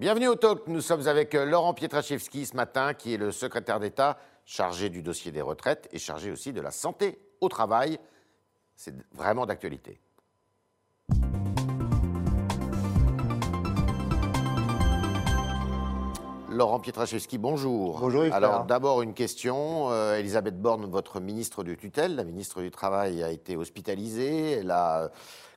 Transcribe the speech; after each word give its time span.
Bienvenue 0.00 0.28
au 0.28 0.34
Talk. 0.34 0.66
Nous 0.66 0.80
sommes 0.80 1.06
avec 1.08 1.34
euh, 1.34 1.44
Laurent 1.44 1.74
Pietraszewski 1.74 2.46
ce 2.46 2.56
matin, 2.56 2.94
qui 2.94 3.12
est 3.12 3.16
le 3.18 3.30
secrétaire 3.32 3.78
d'État 3.80 4.16
chargé 4.46 4.88
du 4.88 5.02
dossier 5.02 5.30
des 5.30 5.42
retraites 5.42 5.90
et 5.92 5.98
chargé 5.98 6.30
aussi 6.30 6.54
de 6.54 6.62
la 6.62 6.70
santé 6.70 7.18
au 7.42 7.50
travail. 7.50 7.98
C'est 8.76 8.94
vraiment 9.12 9.44
d'actualité. 9.44 10.00
Laurent 16.50 16.80
Pietraszewski, 16.80 17.38
bonjour. 17.38 17.98
Bonjour 18.00 18.24
Yves 18.26 18.32
Alors 18.32 18.64
d'abord 18.64 19.02
une 19.02 19.14
question. 19.14 19.90
Euh, 19.92 20.16
Elisabeth 20.18 20.60
Borne, 20.60 20.84
votre 20.90 21.20
ministre 21.20 21.62
de 21.62 21.74
tutelle, 21.74 22.16
la 22.16 22.24
ministre 22.24 22.60
du 22.60 22.70
Travail, 22.72 23.22
a 23.22 23.30
été 23.30 23.56
hospitalisée. 23.56 24.52
Elle 24.52 24.70
a 24.72 25.10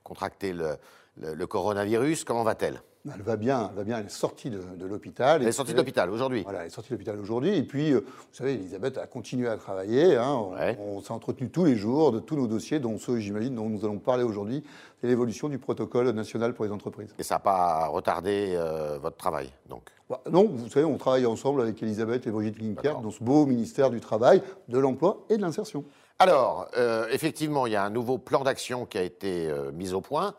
contracté 0.03 0.53
le, 0.53 0.77
le- 1.17 1.33
le 1.33 1.47
coronavirus. 1.47 2.23
Comment 2.25 2.43
va-t-elle? 2.43 2.79
Elle 3.13 3.21
va 3.21 3.35
bien, 3.35 3.67
elle 3.69 3.75
va 3.75 3.83
bien, 3.83 3.97
elle 3.99 4.05
est 4.05 4.09
sortie 4.09 4.49
de, 4.49 4.61
de 4.77 4.85
l'hôpital. 4.85 5.41
Elle 5.41 5.49
est 5.49 5.51
sortie 5.51 5.73
de 5.73 5.77
l'hôpital 5.77 6.09
aujourd'hui. 6.09 6.43
Voilà, 6.43 6.61
elle 6.61 6.67
est 6.67 6.69
sortie 6.69 6.89
de 6.91 6.93
l'hôpital 6.95 7.19
aujourd'hui. 7.19 7.53
Et 7.53 7.63
puis, 7.63 7.91
euh, 7.91 7.99
vous 7.99 8.23
savez, 8.31 8.53
Elisabeth 8.53 8.97
a 8.97 9.07
continué 9.07 9.49
à 9.49 9.57
travailler. 9.57 10.15
hein. 10.15 10.31
On, 10.33 10.53
Ouais. 10.53 10.77
on 10.79 11.01
s'est 11.01 11.11
entretenu 11.11 11.49
tous 11.49 11.65
les 11.65 11.75
jours 11.75 12.13
de 12.13 12.19
tous 12.19 12.37
nos 12.37 12.47
dossiers, 12.47 12.79
dont 12.79 12.97
ceux, 12.97 13.19
j'imagine, 13.19 13.55
dont 13.55 13.67
nous 13.67 13.83
allons 13.83 13.99
parler 13.99 14.23
aujourd'hui. 14.23 14.63
C'est 15.01 15.07
l'évolution 15.07 15.49
du 15.49 15.57
protocole 15.59 16.09
national 16.11 16.53
pour 16.53 16.63
les 16.63 16.71
entreprises. 16.71 17.13
Et 17.19 17.23
ça 17.23 17.35
n'a 17.35 17.39
pas 17.39 17.87
retardé 17.87 18.53
euh, 18.55 18.97
votre 19.01 19.17
travail, 19.17 19.49
donc? 19.67 19.89
Bah, 20.09 20.21
non, 20.31 20.47
vous 20.49 20.69
savez, 20.69 20.85
on 20.85 20.97
travaille 20.97 21.25
ensemble 21.25 21.61
avec 21.61 21.83
Elisabeth 21.83 22.25
et 22.25 22.31
Brigitte 22.31 22.57
Linker 22.61 22.83
D'accord. 22.83 23.01
dans 23.01 23.11
ce 23.11 23.21
beau 23.21 23.45
ministère 23.45 23.89
du 23.89 23.99
Travail, 23.99 24.41
de 24.69 24.79
l'Emploi 24.79 25.25
et 25.29 25.35
de 25.35 25.41
l'Insertion. 25.41 25.83
Alors, 26.19 26.67
euh, 26.77 27.07
effectivement, 27.11 27.67
il 27.67 27.73
y 27.73 27.75
a 27.75 27.83
un 27.83 27.89
nouveau 27.89 28.17
plan 28.17 28.43
d'action 28.43 28.85
qui 28.85 28.97
a 28.97 29.01
été 29.03 29.49
euh, 29.49 29.71
mis 29.73 29.91
au 29.93 29.99
point, 29.99 30.35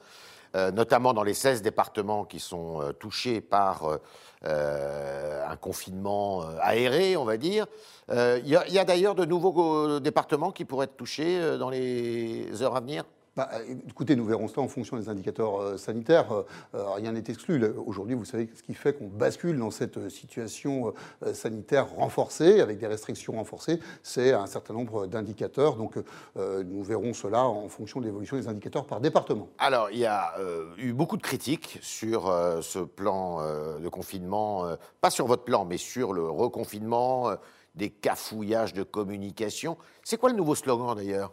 notamment 0.73 1.13
dans 1.15 1.23
les 1.23 1.35
16 1.35 1.63
départements 1.63 2.25
qui 2.25 2.39
sont 2.39 2.81
euh, 2.81 2.93
touchés 2.93 3.41
par 3.41 3.85
euh, 3.85 3.97
euh, 4.45 5.45
un 5.49 5.57
confinement 5.57 6.43
euh, 6.43 6.57
aéré, 6.61 7.17
on 7.17 7.25
va 7.25 7.37
dire. 7.37 7.67
Euh, 8.11 8.41
Il 8.45 8.51
y 8.51 8.79
a, 8.79 8.85
d'ailleurs 8.85 9.15
de 9.15 9.25
nouveaux 9.25 9.87
euh, 9.87 10.01
départements 10.01 10.53
qui 10.53 10.65
pourraient 10.65 10.85
être 10.85 10.97
touchés 10.97 11.41
euh, 11.41 11.59
dans 11.59 11.71
les 11.71 12.63
heures 12.63 12.77
à 12.77 12.81
venir? 12.81 13.05
Bah, 13.37 13.51
écoutez, 13.89 14.15
nous 14.15 14.25
verrons 14.25 14.47
cela 14.47 14.63
en 14.63 14.69
fonction 14.69 14.97
des 14.97 15.09
indicateurs 15.09 15.61
euh, 15.61 15.77
sanitaires. 15.77 16.31
Euh, 16.31 16.43
euh, 16.77 16.91
rien 16.93 17.11
n'est 17.11 17.25
exclu. 17.27 17.65
Aujourd'hui, 17.85 18.15
vous 18.15 18.25
savez 18.25 18.49
ce 18.55 18.63
qui 18.63 18.75
fait 18.75 18.93
qu'on 18.93 19.09
bascule 19.09 19.59
dans 19.59 19.73
cette 19.73 20.09
situation 20.09 20.95
sanitaire 21.33 21.89
renforcée, 21.91 22.61
avec 22.61 22.79
des 22.79 22.87
restrictions 22.87 23.33
renforcées, 23.33 23.81
c'est 24.03 24.33
un 24.33 24.47
certain 24.47 24.75
nombre 24.75 25.07
d'indicateurs. 25.07 25.77
Donc, 25.77 25.97
nous 26.37 26.83
verrons 26.83 27.13
cela 27.13 27.45
en 27.45 27.69
fonction 27.69 28.01
de 28.01 28.07
l'évolution 28.07 28.37
des 28.37 28.49
indicateurs 28.49 28.87
par 28.87 29.01
département. 29.01 29.49
Alors, 29.59 29.91
il 29.91 29.99
y 29.99 30.07
a 30.07 30.35
eu 30.79 30.93
beaucoup 30.93 31.17
de 31.17 31.23
critiques 31.23 31.79
sur 31.83 32.25
ce 32.61 32.79
plan 32.81 33.41
de 33.81 33.89
confinement, 33.89 34.67
pas 35.01 35.11
sur 35.11 35.27
votre 35.27 35.45
plan, 35.45 35.65
mais 35.65 35.79
sur 35.79 36.13
le 36.13 36.29
reconfinement, 36.29 37.31
des 37.75 37.91
cafouillages 37.91 38.75
de 38.75 38.83
communication. 38.83 39.77
C'est 40.03 40.19
quoi 40.19 40.31
le 40.31 40.37
nouveau 40.37 40.55
slogan 40.55 40.95
d'ailleurs? 40.95 41.33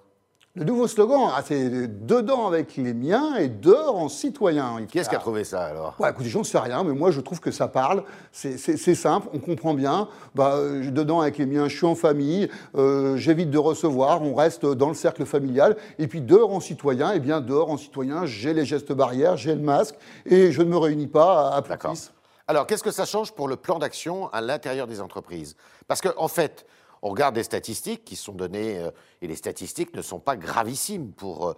Le 0.53 0.65
nouveau 0.65 0.85
slogan, 0.85 1.29
ah, 1.33 1.41
c'est 1.45 2.05
dedans 2.05 2.45
avec 2.45 2.75
les 2.75 2.93
miens 2.93 3.37
et 3.37 3.47
dehors 3.47 3.95
en 3.95 4.09
citoyen. 4.09 4.85
Qui 4.85 4.99
est-ce 4.99 5.07
qui 5.07 5.15
a 5.15 5.19
trouvé 5.19 5.45
ça 5.45 5.63
alors? 5.63 5.95
Ouais, 5.97 6.09
écoutez, 6.09 6.27
j'en 6.27 6.43
sais 6.43 6.59
rien, 6.59 6.83
mais 6.83 6.91
moi 6.91 7.09
je 7.09 7.21
trouve 7.21 7.39
que 7.39 7.51
ça 7.51 7.69
parle. 7.69 8.03
C'est- 8.33 8.57
simple, 8.93 9.29
on 9.33 9.39
comprend 9.39 9.73
bien. 9.73 10.09
Bah, 10.35 10.55
euh, 10.55 10.91
dedans 10.91 11.21
avec 11.21 11.37
les 11.37 11.45
miens, 11.45 11.69
je 11.69 11.77
suis 11.77 11.85
en 11.85 11.95
famille, 11.95 12.49
euh, 12.75 13.15
j'évite 13.15 13.49
de 13.49 13.57
recevoir, 13.57 14.21
on 14.23 14.35
reste 14.35 14.65
dans 14.65 14.89
le 14.89 14.93
cercle 14.93 15.25
familial. 15.25 15.77
Et 15.99 16.07
puis 16.07 16.19
dehors 16.19 16.53
en 16.53 16.59
citoyen, 16.59 17.13
eh 17.15 17.21
bien 17.21 17.39
dehors 17.39 17.71
en 17.71 17.77
citoyen, 17.77 18.25
j'ai 18.25 18.53
les 18.53 18.65
gestes 18.65 18.91
barrières, 18.91 19.37
j'ai 19.37 19.55
le 19.55 19.61
masque 19.61 19.95
et 20.25 20.51
je 20.51 20.61
ne 20.61 20.67
me 20.67 20.77
réunis 20.77 21.07
pas 21.07 21.51
à, 21.55 21.61
plus 21.61 21.69
de 21.69 21.75
D'accord. 21.75 21.93
10. 21.93 22.11
Alors, 22.49 22.67
qu'est-ce 22.67 22.83
que 22.83 22.91
ça 22.91 23.05
change 23.05 23.31
pour 23.31 23.47
le 23.47 23.55
plan 23.55 23.79
d'action 23.79 24.27
à 24.33 24.41
l'intérieur 24.41 24.85
des 24.85 24.99
entreprises? 24.99 25.55
Parce 25.87 26.01
qu'en 26.01 26.11
en 26.17 26.27
fait, 26.27 26.65
on 27.01 27.09
regarde 27.09 27.35
des 27.35 27.43
statistiques 27.43 28.05
qui 28.05 28.15
sont 28.15 28.33
données, 28.33 28.79
euh, 28.79 28.91
et 29.21 29.27
les 29.27 29.35
statistiques 29.35 29.95
ne 29.95 30.01
sont 30.01 30.19
pas 30.19 30.35
gravissimes 30.35 31.11
pour, 31.11 31.49
euh, 31.49 31.53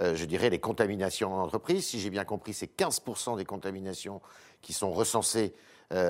euh, 0.00 0.14
je 0.14 0.24
dirais, 0.24 0.50
les 0.50 0.58
contaminations 0.58 1.34
en 1.34 1.42
entreprise. 1.42 1.86
Si 1.86 2.00
j'ai 2.00 2.10
bien 2.10 2.24
compris, 2.24 2.52
c'est 2.52 2.66
15% 2.76 3.36
des 3.36 3.44
contaminations 3.44 4.20
qui 4.62 4.72
sont 4.72 4.92
recensées 4.92 5.54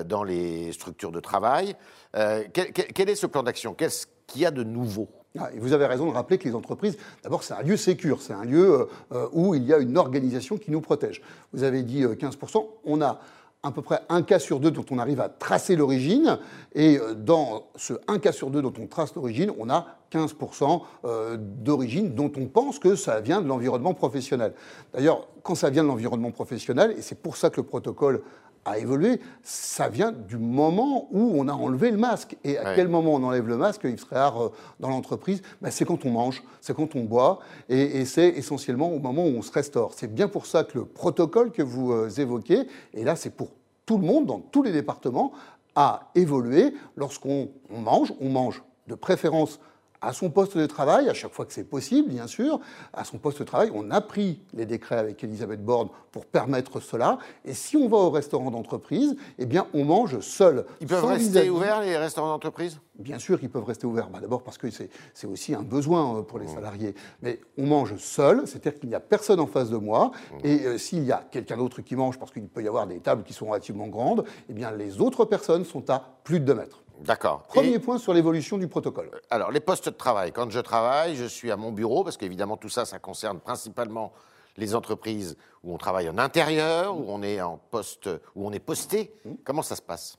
dans 0.07 0.25
les 0.25 0.73
structures 0.73 1.13
de 1.13 1.21
travail. 1.21 1.77
Quel, 2.13 3.09
est 3.09 3.15
ce 3.15 3.27
plan 3.27 3.45
d'action? 3.45 3.75
Qu'est-ce 3.75 4.09
qu'il 4.27 4.41
y 4.41 4.47
a 4.47 4.51
de 4.51 4.65
nouveau? 4.65 5.09
Ah, 5.39 5.51
vous 5.57 5.73
avez 5.73 5.87
raison 5.87 6.07
de 6.07 6.15
rappeler 6.15 6.37
que 6.37 6.49
les 6.49 6.57
entreprises, 6.57 6.97
d'abord, 7.23 7.45
c'est 7.45 7.55
un 7.55 7.63
lieu 7.63 7.77
sécure, 7.77 8.21
c'est 8.21 8.33
un 8.33 8.45
lieu 8.45 8.89
où 9.31 9.55
il 9.55 9.63
y 9.63 9.73
a 9.73 9.79
une 9.79 9.97
organisation 9.97 10.59
qui 10.59 10.73
nous 10.73 10.81
protège. 10.81 11.23
Vous 11.53 11.63
avez 11.63 11.85
dit 11.85 12.03
euh, 12.03 12.17
15%, 12.17 12.67
on 12.87 13.01
a 13.01 13.21
à 13.63 13.73
peu 13.73 13.83
près 13.83 14.01
un 14.09 14.23
cas 14.23 14.39
sur 14.39 14.61
deux 14.61 14.71
dont 14.71 14.85
on 14.91 14.99
arrive 14.99 15.21
à 15.21 15.29
tracer 15.29 15.75
l'origine, 15.75 16.39
et 16.75 16.99
euh, 16.99 17.15
dans 17.15 17.67
ce 17.77 17.95
un 18.07 18.19
cas 18.19 18.33
sur 18.33 18.51
deux 18.51 18.63
dont 18.63 18.73
on 18.81 18.87
trace 18.87 19.15
l'origine, 19.15 19.53
on 19.59 19.69
a 19.69 19.87
15% 20.13 20.83
euh, 21.05 21.37
d'origine 21.39 22.15
dont 22.15 22.31
on 22.37 22.47
pense 22.47 22.79
que 22.79 22.95
ça 22.95 23.21
vient 23.21 23.43
de 23.43 23.49
l'environnement 23.49 23.95
professionnel. 23.95 24.55
D'ailleurs, 24.95 25.27
quand 25.43 25.57
ça 25.57 25.71
vient 25.71 25.83
de 25.83 25.89
l'environnement 25.89 26.31
professionnel, 26.31 26.95
et 26.97 27.03
c'est 27.03 27.21
pour 27.21 27.37
ça 27.37 27.51
que 27.51 27.61
le 27.61 27.67
protocole 27.67 28.23
a 28.71 28.79
évolué, 28.79 29.21
ça 29.43 29.89
vient 29.89 30.13
du 30.13 30.37
moment 30.39 31.09
où 31.11 31.33
on 31.41 31.49
a 31.49 31.53
enlevé 31.53 31.91
le 31.91 31.97
masque. 31.97 32.37
Et 32.45 32.59
à 32.59 32.65
Ouais. 32.65 32.73
quel 32.77 32.89
moment 32.89 33.15
on 33.15 33.23
enlève 33.23 33.47
le 33.49 33.57
masque, 33.57 33.83
Yves 33.85 34.05
Tréhard, 34.05 34.43
euh, 34.43 34.53
dans 34.81 34.89
l'entreprise 34.91 35.43
Ben, 35.63 35.71
C'est 35.71 35.85
quand 35.85 36.05
on 36.05 36.11
mange, 36.11 36.43
c'est 36.61 36.75
quand 36.75 36.95
on 36.97 37.05
boit, 37.05 37.39
et, 37.69 37.81
et 38.01 38.05
c'est 38.05 38.29
essentiellement 38.29 38.91
au 38.93 38.99
moment 38.99 39.25
où 39.25 39.29
on 39.39 39.43
se 39.43 39.53
restaure. 39.53 39.93
C'est 39.95 40.13
bien 40.13 40.29
pour 40.29 40.47
ça 40.47 40.65
que 40.65 40.79
le 40.79 40.85
protocole 40.85 41.51
que 41.53 41.63
vous 41.63 41.93
euh, 41.93 42.09
évoquez, 42.19 42.67
et 42.95 43.05
là 43.05 43.17
c'est 43.17 43.31
pour 43.31 43.51
tout 43.87 43.99
le 43.99 44.05
monde, 44.05 44.27
dans 44.27 44.41
tous 44.41 44.63
les 44.63 44.73
départements, 44.73 45.33
a 45.75 46.11
évolué. 46.15 46.75
Lorsqu'on 46.97 47.49
on 47.71 47.81
mange, 47.81 48.13
on 48.21 48.29
mange 48.29 48.63
de 48.89 48.95
préférence 48.95 49.61
à 50.01 50.13
son 50.13 50.31
poste 50.31 50.57
de 50.57 50.67
travail, 50.67 51.09
à 51.09 51.15
chaque 51.15 51.33
fois 51.33 51.45
que 51.45 51.53
c'est 51.53 51.65
possible, 51.65 52.09
bien 52.09 52.27
sûr, 52.27 52.61
à 52.93 53.05
son 53.05 53.19
poste 53.19 53.41
de 53.41 53.45
travail. 53.45 53.71
On 53.75 53.91
a 53.91 54.01
pris 54.01 54.41
les 54.55 54.67
décrets 54.67 54.99
avec 54.99 55.23
Elisabeth 55.25 55.65
Borne 55.65 55.89
pour 56.13 56.27
permettre 56.27 56.81
cela. 56.81 57.19
Et 57.45 57.55
si 57.55 57.77
on 57.77 57.89
va 57.89 57.97
au 57.97 58.11
restaurant 58.11 58.51
d'entreprise, 58.51 59.17
eh 59.39 59.47
bien, 59.47 59.67
on 59.75 59.85
mange 59.85 60.21
seul. 60.21 60.65
Ils 60.81 60.87
peuvent 60.87 61.05
rester 61.05 61.51
ouverts, 61.51 61.81
les 61.83 61.97
restaurants 61.97 62.29
d'entreprise? 62.29 62.81
Bien 62.99 63.19
sûr 63.21 63.39
qu'ils 63.39 63.51
peuvent 63.51 63.65
rester 63.65 63.87
ouverts. 63.87 64.11
Bah, 64.11 64.19
D'abord 64.21 64.43
parce 64.43 64.59
que 64.59 64.69
c'est 64.71 65.27
aussi 65.27 65.55
un 65.55 65.63
besoin 65.63 66.19
euh, 66.19 66.23
pour 66.23 66.39
les 66.39 66.49
salariés. 66.49 66.95
Mais 67.23 67.41
on 67.57 67.67
mange 67.67 67.97
seul, 67.97 68.47
c'est-à-dire 68.47 68.79
qu'il 68.79 68.89
n'y 68.89 68.95
a 68.95 69.01
personne 69.01 69.39
en 69.39 69.47
face 69.47 69.71
de 69.71 69.77
moi. 69.77 70.11
Et 70.43 70.67
euh, 70.67 70.79
s'il 70.79 71.05
y 71.05 71.13
a 71.13 71.25
quelqu'un 71.31 71.57
d'autre 71.57 71.81
qui 71.83 71.95
mange, 71.95 72.19
parce 72.19 72.33
qu'il 72.33 72.49
peut 72.49 72.63
y 72.63 72.69
avoir 72.69 72.87
des 72.87 72.99
tables 72.99 73.23
qui 73.23 73.33
sont 73.33 73.47
relativement 73.47 73.87
grandes, 73.87 74.25
eh 74.49 74.53
bien 74.53 74.73
les 74.73 75.01
autres 75.01 75.25
personnes 75.25 75.65
sont 75.65 75.89
à 75.91 76.03
plus 76.25 76.41
de 76.41 76.47
2 76.47 76.55
mètres. 76.55 76.83
D'accord. 77.05 77.43
Premier 77.49 77.75
Et- 77.75 77.79
point 77.79 77.99
sur 77.99 78.13
l'évolution 78.13 78.59
du 78.59 78.69
protocole. 78.69 79.11
Alors, 79.31 79.51
les 79.51 79.61
postes 79.61 79.89
de 79.89 79.95
travail. 79.97 80.33
Quand 80.33 80.51
je 80.51 80.61
travaille, 80.61 81.17
je 81.17 81.25
suis 81.25 81.51
à 81.51 81.57
mon 81.57 81.73
bureau, 81.73 82.05
parce 82.05 82.17
qu'évidemment, 82.17 82.57
tout 82.57 82.69
ça, 82.69 82.85
ça 82.85 82.99
concerne 82.99 83.39
principalement 83.41 84.13
les 84.57 84.75
entreprises 84.75 85.37
où 85.63 85.73
on 85.73 85.79
travaille 85.79 86.09
en 86.09 86.19
intérieur, 86.19 86.97
où 86.99 87.05
on 87.09 87.23
est 87.23 87.41
en 87.41 87.59
poste, 87.71 88.09
où 88.35 88.47
on 88.47 88.53
est 88.53 88.59
posté. 88.59 89.13
Comment 89.45 89.63
ça 89.63 89.77
se 89.77 89.83
passe? 89.83 90.19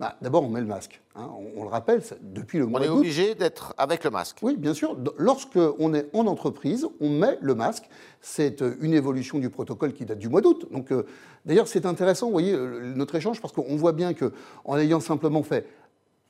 Bah, 0.00 0.16
D'abord, 0.20 0.42
on 0.42 0.48
met 0.48 0.60
le 0.60 0.66
masque. 0.66 1.00
hein. 1.14 1.30
On, 1.38 1.60
on 1.60 1.62
le 1.62 1.68
rappelle, 1.70 2.02
depuis 2.20 2.58
le 2.58 2.64
On 2.66 2.68
mois 2.68 2.82
est 2.82 2.88
d'août. 2.88 2.98
obligé 2.98 3.36
d'être 3.36 3.74
avec 3.78 4.02
le 4.02 4.10
masque. 4.10 4.38
Oui, 4.42 4.56
bien 4.56 4.74
sûr. 4.74 4.96
Lorsqu'on 5.16 5.94
est 5.94 6.08
en 6.14 6.26
entreprise, 6.26 6.86
on 7.00 7.08
met 7.10 7.38
le 7.40 7.54
masque. 7.54 7.84
C'est 8.20 8.60
euh, 8.60 8.76
une 8.80 8.92
évolution 8.92 9.38
du 9.38 9.50
protocole 9.50 9.92
qui 9.92 10.04
date 10.04 10.18
du 10.18 10.28
mois 10.28 10.40
d'août. 10.40 10.66
Donc, 10.72 10.90
euh, 10.90 11.06
d'ailleurs, 11.46 11.68
c'est 11.68 11.86
intéressant, 11.86 12.26
vous 12.26 12.32
voyez, 12.32 12.54
euh, 12.54 12.92
notre 12.96 13.14
échange, 13.14 13.40
parce 13.40 13.52
qu'on 13.54 13.76
voit 13.76 13.92
bien 13.92 14.14
que, 14.14 14.32
en 14.64 14.76
ayant 14.78 14.98
simplement 15.00 15.44
fait 15.44 15.64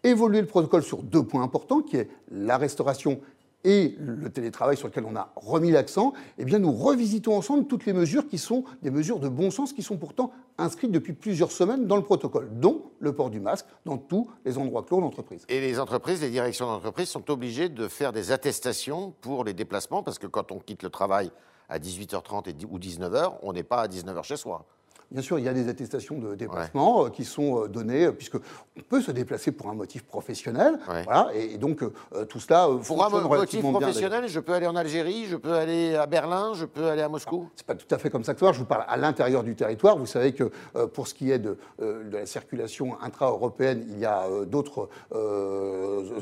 évoluer 0.04 0.40
le 0.40 0.46
protocole 0.46 0.82
sur 0.82 1.02
deux 1.02 1.22
points 1.22 1.42
importants, 1.42 1.80
qui 1.80 1.96
est 1.96 2.08
la 2.30 2.56
restauration 2.56 3.20
et 3.64 3.96
le 3.98 4.30
télétravail 4.30 4.76
sur 4.76 4.86
lequel 4.86 5.04
on 5.04 5.16
a 5.16 5.32
remis 5.34 5.72
l'accent, 5.72 6.12
eh 6.38 6.44
bien, 6.44 6.60
nous 6.60 6.70
revisitons 6.72 7.36
ensemble 7.36 7.66
toutes 7.66 7.86
les 7.86 7.92
mesures 7.92 8.28
qui 8.28 8.38
sont 8.38 8.62
des 8.82 8.90
mesures 8.92 9.18
de 9.18 9.28
bon 9.28 9.50
sens 9.50 9.72
qui 9.72 9.82
sont 9.82 9.96
pourtant 9.96 10.30
inscrites 10.58 10.92
depuis 10.92 11.12
plusieurs 11.12 11.50
semaines 11.50 11.86
dans 11.88 11.96
le 11.96 12.02
protocole, 12.04 12.48
dont 12.52 12.84
le 13.00 13.12
port 13.12 13.30
du 13.30 13.40
masque 13.40 13.66
dans 13.84 13.98
tous 13.98 14.30
les 14.44 14.58
endroits 14.58 14.84
clos 14.84 15.00
d'entreprise. 15.00 15.44
Et 15.48 15.60
les 15.60 15.80
entreprises, 15.80 16.20
les 16.20 16.30
directions 16.30 16.66
d'entreprise 16.66 17.08
sont 17.08 17.28
obligées 17.32 17.68
de 17.68 17.88
faire 17.88 18.12
des 18.12 18.30
attestations 18.30 19.12
pour 19.20 19.42
les 19.42 19.54
déplacements, 19.54 20.04
parce 20.04 20.20
que 20.20 20.28
quand 20.28 20.52
on 20.52 20.60
quitte 20.60 20.84
le 20.84 20.90
travail 20.90 21.32
à 21.68 21.80
18h30 21.80 22.48
et 22.48 22.52
dix- 22.52 22.66
ou 22.70 22.78
19h, 22.78 23.38
on 23.42 23.52
n'est 23.52 23.64
pas 23.64 23.82
à 23.82 23.88
19h 23.88 24.22
chez 24.22 24.36
soi. 24.36 24.64
Bien 25.10 25.22
sûr, 25.22 25.38
il 25.38 25.44
y 25.46 25.48
a 25.48 25.54
des 25.54 25.68
attestations 25.68 26.18
de 26.18 26.34
déplacement 26.34 27.06
euh, 27.06 27.08
qui 27.08 27.24
sont 27.24 27.62
euh, 27.64 27.68
données, 27.68 28.04
euh, 28.04 28.12
puisque 28.12 28.34
on 28.36 28.80
peut 28.90 29.00
se 29.00 29.10
déplacer 29.10 29.52
pour 29.52 29.68
un 29.70 29.74
motif 29.74 30.02
professionnel. 30.04 30.78
Ouais. 30.86 31.02
Voilà, 31.04 31.30
et, 31.34 31.54
et 31.54 31.58
donc 31.58 31.82
euh, 31.82 32.24
tout 32.26 32.40
cela 32.40 32.68
Pour 32.86 33.02
un 33.02 33.08
motif 33.08 33.62
bien. 33.62 33.70
professionnel, 33.72 34.28
je 34.28 34.38
peux 34.38 34.52
aller 34.52 34.66
en 34.66 34.76
Algérie, 34.76 35.24
je 35.24 35.36
peux 35.36 35.54
aller 35.54 35.94
à 35.94 36.04
Berlin, 36.04 36.52
je 36.54 36.66
peux 36.66 36.88
aller 36.88 37.00
à 37.00 37.08
Moscou. 37.08 37.48
C'est 37.56 37.64
pas 37.66 37.74
tout 37.74 37.86
à 37.90 37.96
fait 37.96 38.10
comme 38.10 38.22
ça 38.22 38.34
que 38.34 38.40
ça 38.40 38.46
marche. 38.46 38.56
Je 38.56 38.60
vous 38.60 38.68
parle 38.68 38.84
à 38.86 38.98
l'intérieur 38.98 39.44
du 39.44 39.56
territoire. 39.56 39.96
Vous 39.96 40.04
savez 40.04 40.32
que 40.34 40.50
euh, 40.76 40.86
pour 40.86 41.08
ce 41.08 41.14
qui 41.14 41.30
est 41.30 41.38
de, 41.38 41.56
euh, 41.80 42.04
de 42.04 42.14
la 42.18 42.26
circulation 42.26 43.00
intra-européenne, 43.00 43.86
il 43.88 43.98
y 43.98 44.04
a 44.04 44.26
d'autres 44.46 44.90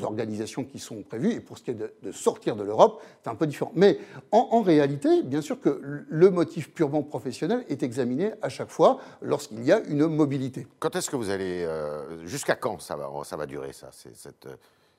organisations 0.03 0.63
qui 0.63 0.79
sont 0.79 1.01
prévues. 1.03 1.33
Et 1.33 1.39
pour 1.41 1.57
ce 1.57 1.63
qui 1.63 1.71
est 1.71 1.73
de, 1.73 1.91
de 2.03 2.11
sortir 2.13 2.55
de 2.55 2.63
l'Europe, 2.63 3.01
c'est 3.21 3.29
un 3.29 3.35
peu 3.35 3.47
différent. 3.47 3.71
Mais 3.75 3.99
en, 4.31 4.47
en 4.51 4.61
réalité, 4.61 5.23
bien 5.23 5.41
sûr 5.41 5.59
que 5.59 5.81
le 5.81 6.29
motif 6.29 6.73
purement 6.73 7.03
professionnel 7.03 7.65
est 7.67 7.83
examiné 7.83 8.31
à 8.41 8.47
chaque 8.47 8.69
fois 8.69 8.76
fois 8.77 8.99
lorsqu'il 9.21 9.63
y 9.63 9.71
a 9.71 9.79
une 9.87 10.05
mobilité. 10.07 10.67
Quand 10.79 10.95
est-ce 10.95 11.09
que 11.09 11.15
vous 11.15 11.29
allez. 11.31 11.63
euh, 11.65 12.25
Jusqu'à 12.25 12.55
quand 12.55 12.79
ça 12.79 12.95
va, 12.95 13.09
ça 13.23 13.35
va 13.35 13.45
durer, 13.47 13.73
ça, 13.73 13.89
ces, 13.91 14.13
cette, 14.13 14.45
euh, 14.45 14.55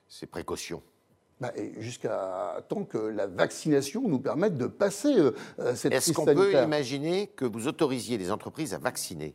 ces 0.07 0.27
précautions? 0.27 0.81
Bah, 1.39 1.53
Jusqu'à 1.77 2.61
tant 2.67 2.83
que 2.83 2.97
la 2.97 3.25
vaccination 3.27 4.01
nous 4.07 4.19
permette 4.19 4.57
de 4.57 4.67
passer 4.67 5.13
euh, 5.17 5.31
euh, 5.59 5.75
cette 5.75 5.93
Est-ce 5.93 6.11
qu'on 6.11 6.25
peut 6.25 6.51
imaginer 6.61 7.27
que 7.27 7.45
vous 7.45 7.67
autorisiez 7.67 8.17
les 8.17 8.29
entreprises 8.31 8.73
à 8.73 8.77
vacciner? 8.77 9.33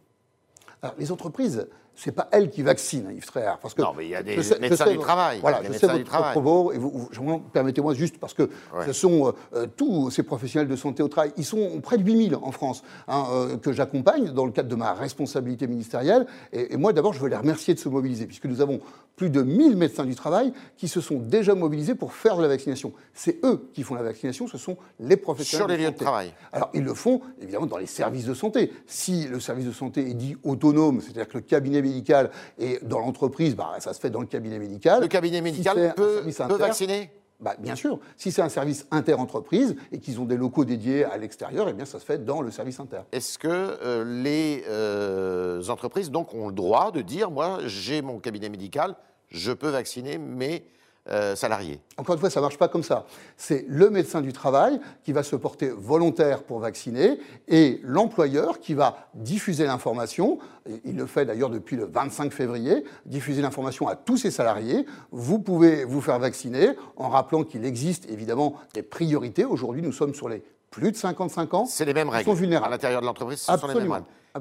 Alors, 0.83 0.95
les 0.99 1.11
entreprises, 1.11 1.67
c'est 1.97 2.13
pas 2.13 2.29
elles 2.33 2.51
qui 2.51 2.63
vaccinent, 2.63 3.11
Yves 3.15 3.27
Tréhard, 3.27 3.59
parce 3.59 3.75
que 3.75 3.83
Non, 3.83 3.93
mais 3.97 4.05
il 4.07 4.11
y 4.11 4.15
a 4.17 4.23
des 4.23 4.43
sais- 4.43 4.59
médecins 4.59 4.85
sais 4.87 4.93
du 4.93 4.99
travail, 4.99 5.39
Voilà, 5.41 5.61
je 5.63 5.73
sais 5.73 5.87
votre 5.87 6.05
travail. 6.05 6.33
propos, 6.33 6.73
et 6.73 6.79
vous, 6.79 6.91
vous- 6.91 7.09
je- 7.13 7.21
permettez-moi 7.53 7.95
juste 7.95 8.19
parce 8.19 8.35
que 8.35 8.43
Ouais. 8.45 8.87
ce 8.87 8.93
sont 8.93 9.33
euh, 9.55 9.67
tous 9.77 10.11
ces 10.11 10.23
professionnels 10.23 10.69
de 10.69 10.77
santé 10.77 11.03
au 11.03 11.09
travail, 11.09 11.33
ils 11.37 11.45
sont 11.45 11.81
près 11.81 11.97
de 11.99 12.03
8000 12.05 12.37
en 12.37 12.51
France 12.53 12.83
hein, 13.09 13.25
euh, 13.33 13.57
que 13.57 13.73
j'accompagne 13.73 14.31
dans 14.31 14.47
le 14.47 14.53
cadre 14.53 14.69
de 14.69 14.75
ma 14.75 14.93
responsabilité 14.95 15.67
ministérielle. 15.67 16.27
Et, 16.53 16.75
et 16.75 16.77
moi, 16.77 16.93
d'abord, 16.93 17.13
je 17.13 17.21
veux 17.21 17.29
les 17.29 17.37
remercier 17.37 17.75
de 17.75 17.79
se 17.79 17.89
mobiliser, 17.89 18.27
puisque 18.27 18.47
nous 18.47 18.61
avons 18.61 18.81
plus 19.17 19.31
de 19.31 19.43
1000 19.43 19.77
médecins 19.77 20.05
du 20.05 20.17
travail 20.17 20.53
qui 20.77 20.89
se 20.89 21.01
sont 21.01 21.19
déjà 21.21 21.55
mobilisés 21.55 21.95
pour 21.95 22.13
faire 22.13 22.37
de 22.37 22.43
la 22.43 22.49
vaccination. 22.49 22.93
C'est 23.13 23.39
eux 23.45 23.69
qui 23.73 23.85
font 23.85 23.95
la 23.95 24.03
vaccination, 24.03 24.49
ce 24.49 24.59
sont 24.59 24.77
les 24.99 25.17
professionnels 25.17 25.61
Sur 25.61 25.69
les 25.69 25.77
de 25.77 25.83
lieux 25.89 25.93
de 25.93 25.97
travail. 26.03 26.33
Alors, 26.53 26.71
ils 26.75 26.83
le 26.83 26.95
font, 26.95 27.21
évidemment, 27.41 27.67
dans 27.67 27.77
les 27.79 27.87
services 27.87 28.25
de 28.25 28.35
santé. 28.35 28.73
Si 28.87 29.29
le 29.29 29.39
service 29.39 29.67
de 29.67 29.73
santé 29.73 30.11
est 30.11 30.15
dit 30.15 30.37
autonome, 30.43 31.01
c'est-à-dire 31.01 31.29
que 31.29 31.35
le 31.39 31.43
cabinet 31.43 31.81
médical 31.85 32.31
est 32.59 32.85
dans 32.85 32.99
l'entreprise, 32.99 33.55
bah, 33.55 33.77
ça 33.79 33.93
se 33.93 34.01
fait 34.01 34.11
dans 34.11 34.21
le 34.21 34.27
cabinet 34.27 34.59
médical. 34.59 35.01
Le 35.01 35.09
cabinet 35.09 35.41
médical 35.41 35.95
peut, 35.95 36.23
vacciner? 36.59 37.11
Bah, 37.41 37.55
Bien 37.59 37.75
sûr. 37.75 37.99
Si 38.17 38.33
c'est 38.33 38.43
un 38.43 38.49
service 38.49 38.87
inter-entreprise 38.91 39.77
et 39.93 39.99
qu'ils 39.99 40.21
ont 40.21 40.25
des 40.25 40.37
locaux 40.37 40.65
dédiés 40.65 41.05
à 41.05 41.17
l'extérieur, 41.19 41.69
eh 41.69 41.73
bien, 41.73 41.85
ça 41.85 41.99
se 41.99 42.05
fait 42.05 42.25
dans 42.25 42.41
le 42.41 42.51
service 42.51 42.81
inter. 42.81 43.01
Est-ce 43.13 43.39
que 43.39 43.49
euh, 43.49 44.23
les 44.23 44.65
euh, 44.69 45.63
entreprises 45.69 46.11
donc 46.11 46.33
ont 46.35 46.49
le 46.49 46.55
droit 46.55 46.91
de 46.91 47.03
dire 47.03 47.31
moi 47.31 47.59
j'ai 47.67 48.03
mon 48.03 48.19
cabinet 48.19 48.49
médical, 48.49 48.97
je 49.29 49.53
peux 49.53 49.69
vacciner 49.69 50.17
mes 50.19 50.65
euh, 51.11 51.37
salariés 51.37 51.81
Encore 51.99 52.15
une 52.15 52.21
fois, 52.21 52.31
ça 52.31 52.41
ne 52.41 52.45
marche 52.45 52.57
pas 52.57 52.69
comme 52.69 52.83
ça. 52.83 53.05
C'est 53.37 53.67
le 53.69 53.91
médecin 53.91 54.23
du 54.23 54.33
travail 54.33 54.81
qui 55.03 55.13
va 55.13 55.23
se 55.23 55.37
porter 55.37 55.69
volontaire 55.69 56.43
pour 56.43 56.61
vacciner 56.61 57.19
et 57.47 57.81
l'employeur 57.83 58.59
qui 58.59 58.73
va 58.73 59.09
diffuser 59.13 59.67
l'information. 59.67 60.39
Il 60.85 60.97
le 60.97 61.05
fait 61.05 61.27
d'ailleurs 61.27 61.51
depuis 61.51 61.77
le 61.77 61.85
25 61.85 62.33
février, 62.33 62.85
diffuser 63.05 63.43
l'information 63.43 63.87
à 63.87 63.97
tous 63.97 64.17
ses 64.17 64.31
salariés. 64.31 64.87
Vous 65.11 65.39
pouvez 65.39 65.85
vous 65.85 66.01
faire 66.01 66.19
vacciner 66.19 66.71
en 66.97 67.11
rappelant 67.11 67.45
qu'il 67.45 67.67
existe 67.67 68.09
évidemment 68.11 68.55
des 68.73 68.83
priorités. 68.83 69.45
Aujourd'hui, 69.45 69.83
nous 69.83 69.93
sommes 69.93 70.15
sur 70.15 70.31
les 70.31 70.43
plus 70.71 70.91
de 70.91 70.97
55 70.97 71.55
ans. 71.55 71.67
C'est 71.67 71.85
les 71.85 71.93
mêmes 71.95 72.09
Ils 72.09 72.13
règles. 72.15 72.31
sont 72.31 72.35
vulnérables. 72.35 72.67
À 72.67 72.71
l'intérieur 72.71 73.01
de 73.03 73.07
l'entreprise, 73.07 73.41
ce 73.41 73.47
sont 73.47 73.53
les 73.53 73.75
mêmes 73.75 73.93
Absolument. 73.93 73.95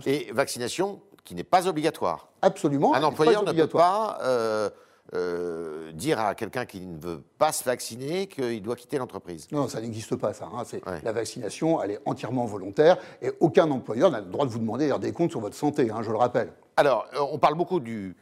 règles. 0.06 0.10
Et 0.10 0.32
vaccination 0.32 1.02
qui 1.24 1.36
n'est 1.36 1.44
pas 1.44 1.68
obligatoire. 1.68 2.30
Absolument. 2.42 2.94
Un 2.96 3.04
employeur 3.04 3.44
pas 3.46 3.54
ne 3.54 3.62
peut 3.62 3.68
pas 3.68 4.18
euh, 4.24 4.70
euh, 5.14 5.92
dire 5.92 6.20
à 6.20 6.34
quelqu'un 6.36 6.66
qui 6.66 6.82
ne 6.82 6.98
veut 7.00 7.22
pas 7.38 7.52
se 7.52 7.64
vacciner 7.64 8.28
qu'il 8.28 8.62
doit 8.64 8.76
quitter 8.76 8.98
l'entreprise. 8.98 9.48
Non, 9.52 9.68
ça 9.68 9.80
n'existe 9.80 10.16
pas, 10.16 10.34
ça. 10.34 10.46
hein. 10.46 10.64
Ouais. 10.88 11.02
La 11.04 11.12
vaccination, 11.12 11.82
elle 11.84 11.92
est 11.92 12.00
entièrement 12.06 12.46
volontaire 12.46 12.98
et 13.22 13.32
aucun 13.40 13.70
employeur 13.70 14.10
n'a 14.10 14.20
le 14.22 14.26
droit 14.26 14.46
de 14.46 14.52
vous 14.52 14.60
demander 14.60 14.92
des 15.00 15.12
comptes 15.12 15.32
sur 15.32 15.40
votre 15.40 15.56
santé, 15.56 15.92
hein, 15.92 16.02
je 16.02 16.12
le 16.12 16.18
rappelle. 16.18 16.52
Alors, 16.78 17.06
euh, 17.14 17.20
on 17.32 17.38
parle 17.38 17.56
beaucoup 17.56 17.80
du, 17.80 18.16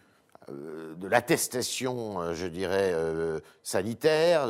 euh, 0.49 0.93
de 0.95 1.07
l'attestation, 1.07 2.33
je 2.33 2.47
dirais, 2.47 2.91
euh, 2.93 3.39
sanitaire, 3.63 4.47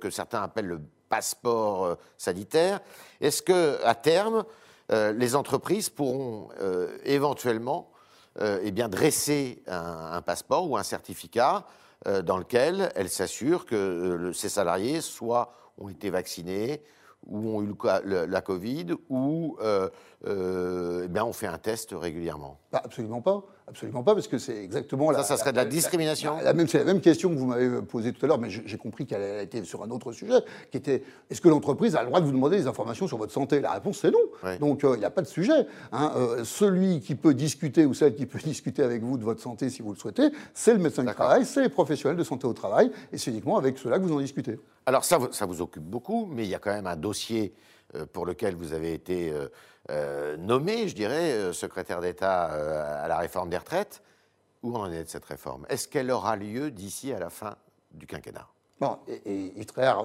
que 0.00 0.10
certains 0.10 0.42
appellent 0.42 0.68
le 0.68 0.80
passeport 1.08 1.96
sanitaire. 2.16 2.80
Est-ce 3.20 3.42
que, 3.42 3.84
à 3.84 3.94
terme, 3.94 4.44
les 4.90 5.36
entreprises 5.36 5.90
pourront 5.90 6.48
éventuellement 7.04 7.91
eh 8.40 8.70
bien, 8.70 8.88
dresser 8.88 9.62
un, 9.66 10.22
passeport 10.22 10.70
ou 10.70 10.76
un 10.76 10.82
certificat 10.82 11.66
euh, 12.08 12.20
dans 12.20 12.36
lequel 12.36 12.90
elles 12.96 13.08
s'assurent 13.08 13.64
que 13.64 13.76
euh, 13.76 14.32
ces 14.32 14.48
salariés 14.48 15.00
soit 15.00 15.52
ont 15.78 15.88
été 15.88 16.10
vaccinés 16.10 16.82
ou 17.28 17.56
ont 17.56 17.62
eu 17.62 17.72
la 18.04 18.40
Covid 18.40 18.94
ou 19.08 19.56
euh, 19.60 19.88
euh, 20.26 21.02
eh 21.04 21.08
bien, 21.08 21.24
ont 21.24 21.32
fait 21.32 21.46
un 21.46 21.58
test 21.58 21.90
régulièrement. 21.92 22.58
Bah, 22.72 22.82
absolument 22.84 23.20
pas, 23.20 23.44
absolument 23.68 24.02
pas, 24.02 24.14
parce 24.14 24.28
que 24.28 24.38
c'est 24.38 24.62
exactement 24.62 25.10
la. 25.10 25.18
Ça, 25.18 25.24
ça 25.24 25.36
serait 25.38 25.52
de 25.52 25.56
la 25.56 25.64
la- 25.64 25.70
discrimination 25.70 26.36
la- 26.36 26.42
la 26.44 26.52
même, 26.52 26.68
c'est 26.68 26.78
la 26.78 26.84
même 26.84 27.00
question 27.00 27.30
que 27.30 27.34
vous 27.36 27.46
m'avez 27.46 27.82
posée 27.82 28.12
tout 28.12 28.24
à 28.24 28.28
l'heure, 28.28 28.38
mais 28.38 28.50
j'ai 28.50 28.76
compris 28.78 29.06
qu'elle 29.06 29.40
été 29.42 29.62
sur 29.64 29.82
un 29.82 29.90
autre 29.90 30.12
sujet, 30.12 30.34
qui 30.70 30.76
était 30.78 31.02
est-ce 31.30 31.40
que 31.40 31.48
l'entreprise 31.48 31.96
a 31.96 32.00
le 32.02 32.08
droit 32.08 32.20
de 32.20 32.26
vous 32.26 32.32
demander 32.32 32.56
des 32.58 32.66
informations 32.66 33.06
sur 33.08 33.18
votre 33.18 33.32
santé? 33.32 33.60
La 33.60 33.72
réponse 33.72 33.98
c'est 34.00 34.10
non. 34.10 34.18
Donc 34.60 34.84
euh, 34.84 34.92
il 34.96 34.98
n'y 34.98 35.04
a 35.04 35.10
pas 35.10 35.22
de 35.22 35.26
sujet. 35.28 35.66
hein. 35.92 36.12
Euh, 36.16 36.44
celui 36.44 37.00
qui 37.00 37.14
peut 37.14 37.34
discuter 37.34 37.86
ou 37.86 37.94
celle 37.94 38.14
qui 38.14 38.26
peut 38.26 38.38
discuter 38.44 38.82
avec 38.82 39.02
vous 39.02 39.16
de 39.16 39.24
votre 39.24 39.40
santé 39.40 39.70
si 39.70 39.82
vous 39.82 39.92
le 39.92 39.98
souhaitez, 39.98 40.28
c'est 40.54 40.72
le 40.74 40.78
médecin 40.80 41.04
du 41.04 41.12
travail, 41.14 41.44
c'est 41.44 41.62
les 41.62 41.68
professionnels 41.68 42.16
de 42.18 42.24
santé 42.24 42.46
au 42.46 42.52
travail, 42.52 42.90
et 43.12 43.18
c'est 43.18 43.30
uniquement 43.30 43.56
avec 43.58 43.78
cela 43.78 43.98
que 43.98 44.04
vous 44.04 44.12
en 44.14 44.20
discutez. 44.20 44.58
Alors 44.86 45.04
ça, 45.04 45.18
vous- 45.18 45.32
ça 45.32 45.46
vous 45.46 45.60
occupe 45.62 45.84
beaucoup, 45.84 46.26
mais 46.30 46.42
il 46.44 46.50
y 46.50 46.54
a 46.54 46.58
quand 46.58 46.72
même 46.72 46.86
un 46.86 46.96
dossier 46.96 47.52
euh, 47.54 47.58
pour 48.12 48.26
lequel 48.26 48.54
vous 48.54 48.72
avez 48.72 48.94
été 48.94 49.30
euh, 49.30 49.48
euh, 49.90 50.36
nommé, 50.36 50.88
je 50.88 50.94
dirais, 50.94 51.32
euh, 51.32 51.52
secrétaire 51.52 52.00
d'État 52.00 52.52
euh, 52.52 53.04
à 53.04 53.08
la 53.08 53.18
réforme 53.18 53.50
des 53.50 53.58
retraites. 53.58 54.02
Où 54.62 54.76
en 54.76 54.90
est 54.92 55.08
cette 55.08 55.24
réforme? 55.24 55.66
Est-ce 55.68 55.88
qu'elle 55.88 56.10
aura 56.10 56.36
lieu 56.36 56.70
d'ici 56.70 57.12
à 57.12 57.18
la 57.18 57.30
fin 57.30 57.56
du 57.90 58.06
quinquennat? 58.06 58.48
Bon, 58.82 58.96
et, 59.06 59.30
et 59.30 59.52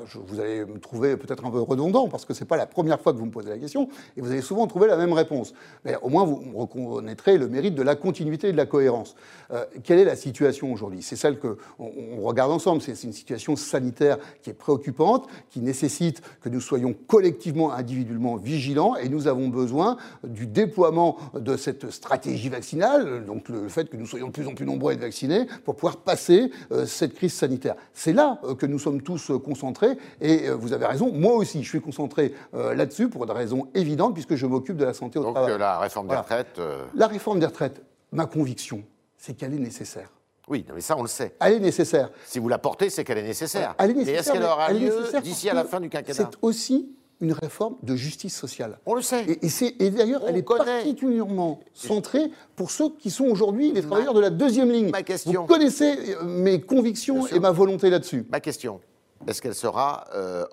je- 0.05 0.19
vous 0.19 0.39
allez 0.39 0.63
me 0.63 0.77
trouver 0.79 1.17
peut-être 1.17 1.43
un 1.43 1.49
peu 1.49 1.59
redondant, 1.61 2.07
parce 2.09 2.25
que 2.25 2.35
ce 2.35 2.41
n'est 2.41 2.47
pas 2.47 2.57
la 2.57 2.67
première 2.67 3.01
fois 3.01 3.11
que 3.11 3.17
vous 3.17 3.25
me 3.25 3.31
posez 3.31 3.49
la 3.49 3.57
question, 3.57 3.89
et 4.15 4.21
vous 4.21 4.29
allez 4.29 4.43
souvent 4.43 4.67
trouver 4.67 4.85
la 4.85 4.97
même 4.97 5.13
réponse. 5.13 5.55
Mais 5.83 5.95
au 6.03 6.09
moins, 6.09 6.25
vous 6.25 6.43
reconnaîtrez 6.53 7.39
le 7.39 7.47
mérite 7.47 7.73
de 7.73 7.81
la 7.81 7.95
continuité 7.95 8.49
et 8.49 8.51
de 8.51 8.57
la 8.57 8.67
cohérence. 8.67 9.15
Euh, 9.49 9.65
quelle 9.83 9.97
est 9.97 10.05
la 10.05 10.15
situation 10.15 10.71
aujourd'hui? 10.71 11.01
C'est 11.01 11.15
celle 11.15 11.39
qu'on 11.39 11.57
on 11.79 12.21
regarde 12.21 12.51
ensemble. 12.51 12.83
C'est 12.83 13.01
une 13.03 13.13
situation 13.13 13.55
sanitaire 13.55 14.19
qui 14.43 14.51
est 14.51 14.53
préoccupante, 14.53 15.27
qui 15.49 15.59
nécessite 15.59 16.21
que 16.41 16.49
nous 16.49 16.61
soyons 16.61 16.93
collectivement, 17.07 17.73
individuellement 17.73 18.35
vigilants, 18.35 18.95
et 18.95 19.09
nous 19.09 19.27
avons 19.27 19.47
besoin 19.47 19.97
du 20.23 20.45
déploiement 20.45 21.17
de 21.33 21.57
cette 21.57 21.89
stratégie 21.89 22.49
vaccinale, 22.49 23.25
donc 23.25 23.49
le 23.49 23.69
fait 23.69 23.89
que 23.89 23.97
nous 23.97 24.05
soyons 24.05 24.27
de 24.27 24.33
plus 24.33 24.45
en 24.45 24.53
plus 24.53 24.67
nombreux 24.67 24.91
à 24.91 24.93
être 24.93 25.01
vaccinés, 25.01 25.47
pour 25.65 25.75
pouvoir 25.75 25.97
passer 25.97 26.51
euh, 26.71 26.85
cette 26.85 27.15
crise 27.15 27.33
sanitaire. 27.33 27.73
C'est 27.95 28.13
là 28.13 28.39
euh, 28.43 28.53
que 28.53 28.66
nous 28.67 28.79
sommes 28.79 29.01
tous 29.01 29.31
euh, 29.31 29.39
concentrés, 29.39 29.97
et 30.21 30.47
euh, 30.49 30.53
vous 30.55 30.73
avez 30.73 30.85
raison, 30.85 31.11
moi 31.11 31.33
aussi, 31.33 31.63
je 31.63 31.69
suis 31.69 31.81
concentré 31.81 32.33
euh, 32.53 32.73
là-dessus 32.75 33.09
pour 33.09 33.25
des 33.25 33.33
raisons 33.33 33.67
évidentes, 33.73 34.13
puisque 34.13 34.35
je 34.35 34.45
m'occupe 34.45 34.77
de 34.77 34.85
la 34.85 34.93
santé 34.93 35.19
au 35.19 35.23
Donc 35.23 35.35
travail. 35.35 35.53
euh, 35.53 35.57
la 35.57 35.79
réforme 35.79 36.07
des 36.07 36.15
retraites, 36.15 36.59
La 36.93 37.07
réforme 37.07 37.39
des 37.39 37.45
retraites, 37.47 37.81
ma 38.11 38.25
conviction, 38.25 38.83
c'est 39.17 39.33
qu'elle 39.35 39.53
est 39.53 39.59
nécessaire. 39.59 40.09
oui, 40.47 40.65
mais 40.73 40.81
ça 40.81 40.95
on 40.97 41.01
le 41.01 41.07
sait. 41.07 41.35
Elle 41.41 41.53
est 41.53 41.59
nécessaire. 41.59 42.09
Si 42.25 42.39
vous 42.39 42.47
la 42.49 42.57
portez, 42.57 42.89
c'est 42.89 43.03
qu'elle 43.03 43.17
est 43.17 43.23
nécessaire. 43.23 43.75
Elle 43.79 43.89
est 43.89 43.93
Et 43.93 43.95
nécessaire. 43.97 44.19
est-ce 44.21 44.31
qu'elle 44.31 44.43
aura 44.43 44.71
lieu 44.71 44.93
d'ici 45.23 45.49
à 45.49 45.53
la 45.53 45.65
fin 45.65 45.79
du 45.79 45.89
quinquennat? 45.89 46.13
C'est 46.15 46.37
aussi 46.41 46.89
une 47.19 47.31
réforme 47.33 47.75
de 47.83 47.95
justice 47.95 48.35
sociale. 48.35 48.77
On 48.85 48.93
le 48.93 49.01
sait. 49.01 49.23
Et, 49.27 49.45
et 49.45 49.49
c'est- 49.49 49.75
et 49.79 49.89
d'ailleurs, 49.89 50.21
On 50.23 50.27
elle 50.27 50.37
est 50.37 50.43
connaît. 50.43 50.65
particulièrement 50.65 51.59
centrée 51.73 52.29
pour 52.55 52.69
ceux 52.71 52.89
qui 52.97 53.09
sont 53.09 53.25
aujourd'hui 53.25 53.71
les 53.71 53.81
travailleurs 53.81 54.13
de 54.13 54.19
la 54.19 54.29
deuxième 54.29 54.69
ligne. 54.71 54.89
ma 54.91 55.03
question. 55.03 55.41
Vous 55.41 55.47
connaissez 55.47 56.15
euh, 56.15 56.23
mes 56.23 56.61
convictions 56.61 57.25
et 57.27 57.39
ma 57.39 57.51
volonté 57.51 57.89
là-dessus. 57.89 58.25
Ma 58.29 58.39
question, 58.39 58.79
est-ce 59.27 59.41
qu'elle 59.41 59.55
sera 59.55 60.05
euh, 60.15 60.45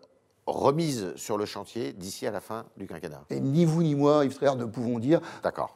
remise 0.47 1.15
sur 1.17 1.39
le 1.39 1.47
chantier 1.47 1.93
d'ici 1.93 2.27
à 2.27 2.31
la 2.31 2.41
fin 2.41 2.67
du 2.77 2.87
quinquennat 2.87 3.23
Et 3.31 3.41
ni 3.41 3.65
vous 3.65 3.83
ni 3.83 3.95
moi, 3.95 4.25
Yves 4.25 4.35
Tréhard, 4.35 4.57
ne 4.57 4.65
pouvons 4.67 4.99
dire 4.99 5.21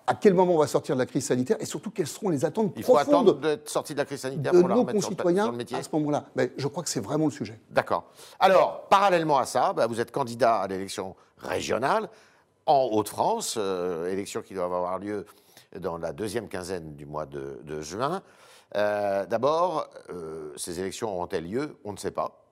à 0.07 0.15
quel 0.15 0.35
moment 0.35 0.55
on 0.55 0.59
va 0.59 0.67
sortir 0.67 0.95
de 0.95 1.01
la 1.01 1.07
crise 1.07 1.27
sanitaire 1.27 1.57
et 1.61 1.65
surtout 1.65 1.91
quelles 1.91 2.07
seront 2.07 2.29
les 2.29 2.45
attentes 2.45 2.73
Il 2.77 2.85
faut 2.85 2.97
attendre 2.97 3.33
profondes 3.33 3.41
d'être 3.41 3.69
sorti 3.69 3.95
de 3.95 3.99
la 3.99 4.05
crise 4.05 4.21
sanitaire 4.21 4.53
de 4.53 4.61
pour 4.61 4.69
nos 4.69 4.85
concitoyens 4.85 5.45
sur 5.45 5.53
le 5.53 5.59
métier 5.59 5.77
à 5.79 5.83
ce 5.83 5.89
moment-là. 5.93 6.27
Mais 6.37 6.53
je 6.57 6.67
crois 6.69 6.83
que 6.83 6.91
c'est 6.91 7.01
vraiment 7.01 7.25
le 7.27 7.31
sujet. 7.31 7.59
D'accord. 7.71 8.05
Alors, 8.41 8.89
parallèlement 8.89 9.39
à 9.39 9.47
ça, 9.47 9.73
bah, 9.73 9.87
vous 9.87 10.01
êtes 10.01 10.11
candidat 10.13 10.57
à 10.57 10.67
l'élection 10.67 11.17
régionale 11.39 12.09
en 12.67 12.85
Hauts-de-France, 12.93 13.55
euh, 13.57 14.13
élection 14.13 14.43
qui 14.43 14.53
doit 14.53 14.65
avoir 14.65 14.99
lieu 14.99 15.25
dans 15.79 15.97
la 15.97 16.13
deuxième 16.13 16.49
quinzaine 16.49 16.95
du 16.95 17.07
mois 17.07 17.25
de, 17.27 17.61
de 17.65 17.81
juin. 17.81 18.23
Euh, 18.77 19.25
D'abord, 19.27 19.89
euh, 20.11 20.53
ces 20.57 20.79
élections 20.81 21.11
auront-elles 21.11 21.49
lieu? 21.49 21.77
On 21.85 21.93
ne 21.93 21.97
sait 21.97 22.11
pas. 22.11 22.45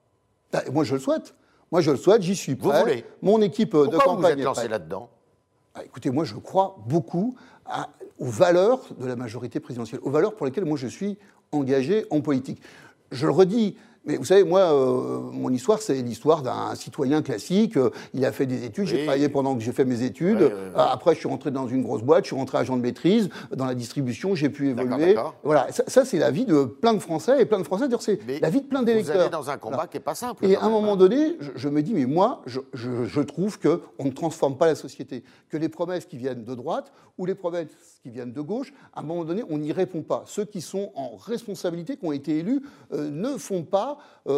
Ah, 0.53 0.63
et 0.65 0.71
Moi, 0.71 0.83
je 0.83 0.95
le 0.95 0.99
souhaite. 0.99 1.35
Moi, 1.71 1.81
je 1.81 1.91
le 1.91 1.97
souhaite, 1.97 2.21
j'y 2.21 2.35
suis 2.35 2.53
Vous 2.53 2.69
prêt. 2.69 2.81
voulez 2.81 3.05
Mon 3.21 3.41
équipe 3.41 3.73
de 3.73 3.83
Pourquoi 3.83 3.97
vous 4.05 4.15
campagne 4.17 4.33
vous 4.35 4.39
êtes 4.39 4.45
lancé 4.45 4.67
là-dedans 4.67 5.09
Ah, 5.75 5.83
écoutez, 5.83 6.09
moi, 6.11 6.23
je 6.23 6.35
crois 6.35 6.77
beaucoup 6.87 7.35
à- 7.65 7.89
aux 8.19 8.25
valeurs 8.25 8.81
de 8.99 9.05
la 9.05 9.15
majorité 9.15 9.59
présidentielle, 9.59 9.99
aux 10.03 10.09
valeurs 10.09 10.35
pour 10.35 10.45
lesquelles 10.45 10.65
moi 10.65 10.77
je 10.77 10.87
suis 10.87 11.17
engagé 11.51 12.05
en 12.09 12.21
politique. 12.21 12.61
Je 13.11 13.25
le 13.25 13.31
redis, 13.31 13.77
Mais 14.07 14.15
vous 14.15 14.23
savez, 14.23 14.45
moi, 14.45 14.61
euh, 14.61 15.19
mon 15.33 15.49
histoire, 15.49 15.81
c'est 15.81 16.01
l'histoire 16.01 16.41
d'un 16.41 16.73
citoyen 16.75 17.21
classique. 17.21 17.75
Euh, 17.75 17.89
il 18.13 18.23
a 18.23 18.31
fait 18.31 18.45
des 18.45 18.63
études, 18.63 18.87
j'ai 18.87 19.03
travaillé 19.03 19.27
pendant 19.27 19.53
que 19.53 19.61
j'ai 19.61 19.73
fait 19.73 19.83
mes 19.83 20.01
études. 20.01 20.41
Euh, 20.41 20.71
après, 20.75 21.13
je 21.13 21.19
suis 21.19 21.27
rentré 21.27 21.51
dans 21.51 21.67
une 21.67 21.83
grosse 21.83 22.03
boîte, 22.03 22.23
je 22.23 22.29
suis 22.29 22.35
rentré 22.35 22.57
agent 22.57 22.77
de 22.77 22.81
maîtrise. 22.81 23.29
Dans 23.53 23.65
la 23.65 23.75
distribution, 23.75 24.33
j'ai 24.33 24.49
pu 24.49 24.69
évoluer. 24.69 25.15
Voilà, 25.43 25.67
ça, 25.71 26.05
c'est 26.05 26.19
la 26.19 26.31
vie 26.31 26.45
de 26.45 26.63
plein 26.63 26.93
de 26.93 26.99
Français. 26.99 27.41
Et 27.41 27.45
plein 27.45 27.59
de 27.59 27.65
Français, 27.65 27.85
c'est 27.99 28.19
la 28.41 28.49
vie 28.49 28.61
de 28.61 28.67
plein 28.67 28.81
d'électeurs. 28.81 29.15
Vous 29.15 29.21
allez 29.21 29.29
dans 29.29 29.49
un 29.49 29.57
combat 29.57 29.87
qui 29.87 29.97
n'est 29.97 30.03
pas 30.03 30.15
simple. 30.15 30.45
Et 30.45 30.55
à 30.55 30.63
un 30.63 30.69
moment 30.69 30.93
hein. 30.93 30.97
donné, 30.97 31.35
je, 31.55 31.67
me 31.67 31.81
dis, 31.81 31.93
mais 31.93 32.05
moi, 32.05 32.41
je, 32.45 32.61
je, 32.73 33.03
je 33.03 33.21
trouve 33.21 33.59
qu'on 33.59 34.05
ne 34.05 34.11
transforme 34.11 34.57
pas 34.57 34.67
la 34.67 34.75
société. 34.75 35.23
Que 35.49 35.57
les 35.57 35.69
promesses 35.69 36.05
qui 36.05 36.17
viennent 36.17 36.45
de 36.45 36.55
droite 36.55 36.93
ou 37.17 37.25
les 37.25 37.35
promesses 37.35 37.67
qui 38.07 38.13
viennent 38.13 38.31
de 38.31 38.41
gauche, 38.41 38.73
à 38.93 39.01
un 39.01 39.03
moment 39.03 39.25
donné, 39.25 39.43
on 39.49 39.57
n'y 39.57 39.73
répond 39.73 40.01
pas. 40.01 40.23
Ceux 40.25 40.45
qui 40.45 40.61
sont 40.61 40.91
en 40.95 41.17
responsabilité, 41.17 41.97
qui 41.97 42.05
ont 42.05 42.13
été 42.13 42.37
élus, 42.39 42.61
ne 42.91 43.37
font 43.37 43.63
pas, 43.63 43.97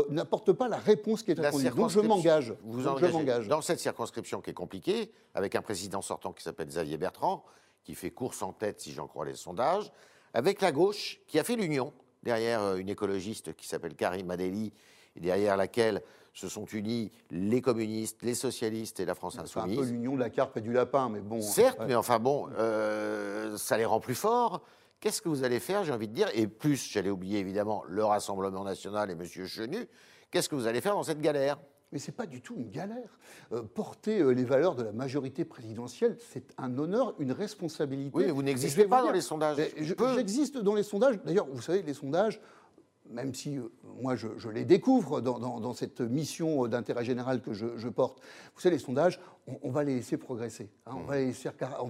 n'apportent 0.09 0.53
pas 0.53 0.67
la 0.67 0.77
réponse 0.77 1.21
qui 1.21 1.31
est 1.31 1.39
attendue. 1.39 1.69
Donc 1.69 1.89
je 1.89 1.99
m'engage. 1.99 2.53
Vous 2.63 2.87
engagez 2.87 3.47
dans 3.47 3.61
cette 3.61 3.79
circonscription 3.79 4.41
qui 4.41 4.49
est 4.49 4.53
compliquée, 4.53 5.11
avec 5.35 5.55
un 5.55 5.61
président 5.61 6.01
sortant 6.01 6.33
qui 6.33 6.43
s'appelle 6.43 6.67
Xavier 6.67 6.97
Bertrand, 6.97 7.43
qui 7.83 7.95
fait 7.95 8.11
course 8.11 8.41
en 8.41 8.53
tête, 8.53 8.81
si 8.81 8.91
j'en 8.91 9.07
crois 9.07 9.25
les 9.25 9.35
sondages, 9.35 9.91
avec 10.33 10.61
la 10.61 10.71
gauche 10.71 11.19
qui 11.27 11.39
a 11.39 11.43
fait 11.43 11.55
l'union 11.55 11.93
derrière 12.23 12.61
euh, 12.61 12.75
une 12.75 12.89
écologiste 12.89 13.55
qui 13.55 13.67
s'appelle 13.67 13.95
Karim 13.95 14.29
Adeli, 14.31 14.73
et 15.15 15.19
derrière 15.19 15.57
laquelle 15.57 16.01
se 16.39 16.47
sont 16.47 16.65
unis 16.65 17.11
les 17.31 17.61
communistes, 17.61 18.23
les 18.23 18.33
socialistes 18.33 18.99
et 18.99 19.05
la 19.05 19.15
France 19.15 19.37
insoumise. 19.37 19.75
C'est 19.75 19.81
un 19.81 19.85
peu 19.85 19.91
l'union 19.91 20.15
de 20.15 20.19
la 20.19 20.29
carpe 20.29 20.57
et 20.57 20.61
du 20.61 20.71
lapin, 20.71 21.09
mais 21.09 21.19
bon. 21.19 21.41
Certes, 21.41 21.79
mais 21.87 21.95
enfin 21.95 22.19
bon, 22.19 22.47
euh, 22.57 23.57
ça 23.57 23.77
les 23.77 23.85
rend 23.85 23.99
plus 23.99 24.15
forts. 24.15 24.61
Qu'est-ce 24.99 25.21
que 25.21 25.29
vous 25.29 25.43
allez 25.43 25.59
faire, 25.59 25.83
j'ai 25.83 25.93
envie 25.93 26.07
de 26.07 26.13
dire 26.13 26.29
Et 26.33 26.47
plus, 26.47 26.89
j'allais 26.91 27.09
oublier 27.09 27.39
évidemment 27.39 27.83
le 27.87 28.03
Rassemblement 28.03 28.63
national 28.63 29.09
et 29.09 29.13
M. 29.13 29.23
Chenu, 29.25 29.87
Qu'est-ce 30.31 30.47
que 30.47 30.55
vous 30.55 30.67
allez 30.67 30.81
faire 30.81 30.93
dans 30.93 31.03
cette 31.03 31.21
galère? 31.21 31.57
Mais 31.91 31.97
ce 31.97 32.11
n'est 32.11 32.15
pas 32.15 32.27
du 32.27 32.39
tout 32.39 32.53
une 32.55 32.69
galère. 32.69 33.17
Euh, 33.51 33.63
porter 33.63 34.19
euh, 34.19 34.29
les 34.29 34.43
valeurs 34.43 34.75
de 34.75 34.83
la 34.83 34.91
majorité 34.91 35.43
présidentielle, 35.43 36.17
c'est 36.31 36.53
un 36.59 36.77
honneur, 36.77 37.15
une 37.17 37.31
responsabilité. 37.31 38.15
Oui, 38.15 38.25
mais 38.27 38.31
vous 38.31 38.43
n'existez 38.43 38.85
pas 38.85 39.01
dans 39.01 39.11
les 39.11 39.21
sondages. 39.21 39.57
J'existe 40.15 40.59
dans 40.59 40.75
les 40.75 40.83
sondages. 40.83 41.19
D'ailleurs, 41.25 41.47
vous 41.51 41.63
savez, 41.63 41.81
les 41.81 41.95
sondages, 41.95 42.39
même 43.09 43.33
si 43.33 43.57
euh, 43.57 43.69
moi 44.01 44.15
je, 44.15 44.49
les 44.49 44.65
découvre 44.65 45.21
dans, 45.21 45.73
cette 45.73 46.01
mission 46.01 46.67
d'intérêt 46.67 47.03
général 47.03 47.41
que 47.41 47.53
je, 47.53 47.87
porte. 47.89 48.19
Vous 48.55 48.61
savez, 48.61 48.75
les 48.75 48.81
sondages, 48.81 49.19
on, 49.63 49.71
va 49.71 49.83
les 49.83 49.95
laisser 49.95 50.17
progresser, 50.17 50.69
hein. 50.85 50.93
on, 50.95 51.03
va 51.03 51.17
les 51.17 51.27
laisser, 51.27 51.49
faire, 51.49 51.77
on 51.81 51.87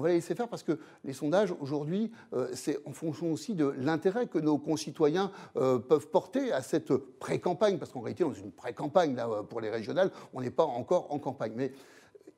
va 0.00 0.08
les 0.08 0.14
laisser 0.14 0.34
faire 0.34 0.48
parce 0.48 0.62
que 0.62 0.78
les 1.04 1.12
sondages 1.12 1.54
aujourd'hui, 1.60 2.10
euh, 2.32 2.48
c'est 2.54 2.78
en 2.86 2.92
fonction 2.92 3.32
aussi 3.32 3.54
de 3.54 3.66
l'intérêt 3.78 4.26
que 4.26 4.38
nos 4.38 4.58
concitoyens 4.58 5.30
euh, 5.56 5.78
peuvent 5.78 6.08
porter 6.08 6.52
à 6.52 6.62
cette 6.62 6.94
pré-campagne, 6.94 7.78
parce 7.78 7.92
qu'en 7.92 8.00
réalité, 8.00 8.24
dans 8.24 8.34
une 8.34 8.52
pré-campagne, 8.52 9.16
pour 9.48 9.60
les 9.60 9.70
régionales, 9.70 10.10
on 10.32 10.40
n'est 10.40 10.50
pas 10.50 10.64
encore 10.64 11.12
en 11.12 11.18
campagne. 11.18 11.52
Mais 11.54 11.72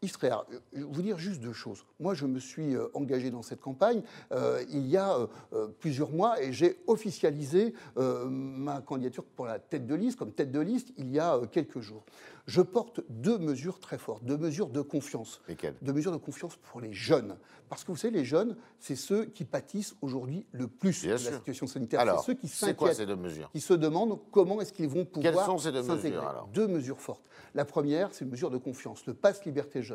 Israël, 0.02 0.34
je 0.72 0.78
vais 0.78 0.84
vous 0.84 1.02
dire 1.02 1.18
juste 1.18 1.40
deux 1.42 1.52
choses. 1.52 1.84
Moi, 1.98 2.14
je 2.14 2.24
me 2.24 2.38
suis 2.38 2.74
euh, 2.74 2.88
engagé 2.94 3.30
dans 3.30 3.42
cette 3.42 3.60
campagne 3.60 4.02
euh, 4.32 4.64
il 4.70 4.86
y 4.86 4.96
a 4.96 5.28
euh, 5.52 5.68
plusieurs 5.78 6.10
mois 6.10 6.42
et 6.42 6.52
j'ai 6.52 6.78
officialisé 6.86 7.74
ma 7.96 8.80
candidature 8.80 9.24
pour 9.24 9.46
la 9.46 9.58
tête 9.58 9.86
de 9.86 9.94
liste, 9.94 10.18
comme 10.18 10.32
tête 10.32 10.50
de 10.50 10.60
liste, 10.60 10.92
il 10.96 11.10
y 11.10 11.18
a 11.18 11.38
quelques 11.52 11.80
jours. 11.80 12.04
Je 12.46 12.62
porte 12.62 13.00
deux 13.08 13.38
mesures 13.38 13.78
très 13.78 13.98
fortes, 13.98 14.24
deux 14.24 14.38
mesures 14.38 14.68
de 14.68 14.80
confiance. 14.80 15.40
Lesquelles? 15.48 15.74
Deux 15.82 15.92
mesures 15.92 16.12
de 16.12 16.16
confiance 16.16 16.56
pour 16.56 16.80
les 16.80 16.92
jeunes. 16.92 17.36
Parce 17.68 17.84
que 17.84 17.92
vous 17.92 17.96
savez, 17.96 18.18
les 18.18 18.24
jeunes, 18.24 18.56
c'est 18.80 18.96
ceux 18.96 19.26
qui 19.26 19.44
pâtissent 19.44 19.94
aujourd'hui 20.02 20.46
le 20.50 20.66
plus 20.66 21.04
de 21.04 21.10
la 21.10 21.18
situation 21.18 21.66
sanitaire. 21.68 22.00
Alors, 22.00 22.20
c'est 22.20 22.32
ceux 22.32 22.34
qui 22.34 22.48
s'inquiètent, 22.48 22.94
ces 22.94 23.06
deux 23.06 23.16
mesures? 23.16 23.50
qui 23.52 23.60
se 23.60 23.74
demandent 23.74 24.18
comment 24.32 24.60
est-ce 24.60 24.72
qu'ils 24.72 24.88
vont 24.88 25.04
pouvoir 25.04 25.32
Quelles 25.32 25.44
sont 25.44 25.58
ces 25.58 25.70
deux 25.70 25.82
mesures 25.82 26.26
alors? 26.26 26.48
Deux 26.52 26.66
mesures 26.66 27.00
fortes. 27.00 27.22
La 27.54 27.64
première, 27.64 28.08
c'est 28.12 28.24
une 28.24 28.30
mesure 28.30 28.50
de 28.50 28.58
confiance, 28.58 29.06
le 29.06 29.14
passe 29.14 29.44
liberté 29.44 29.82
jeune. 29.82 29.89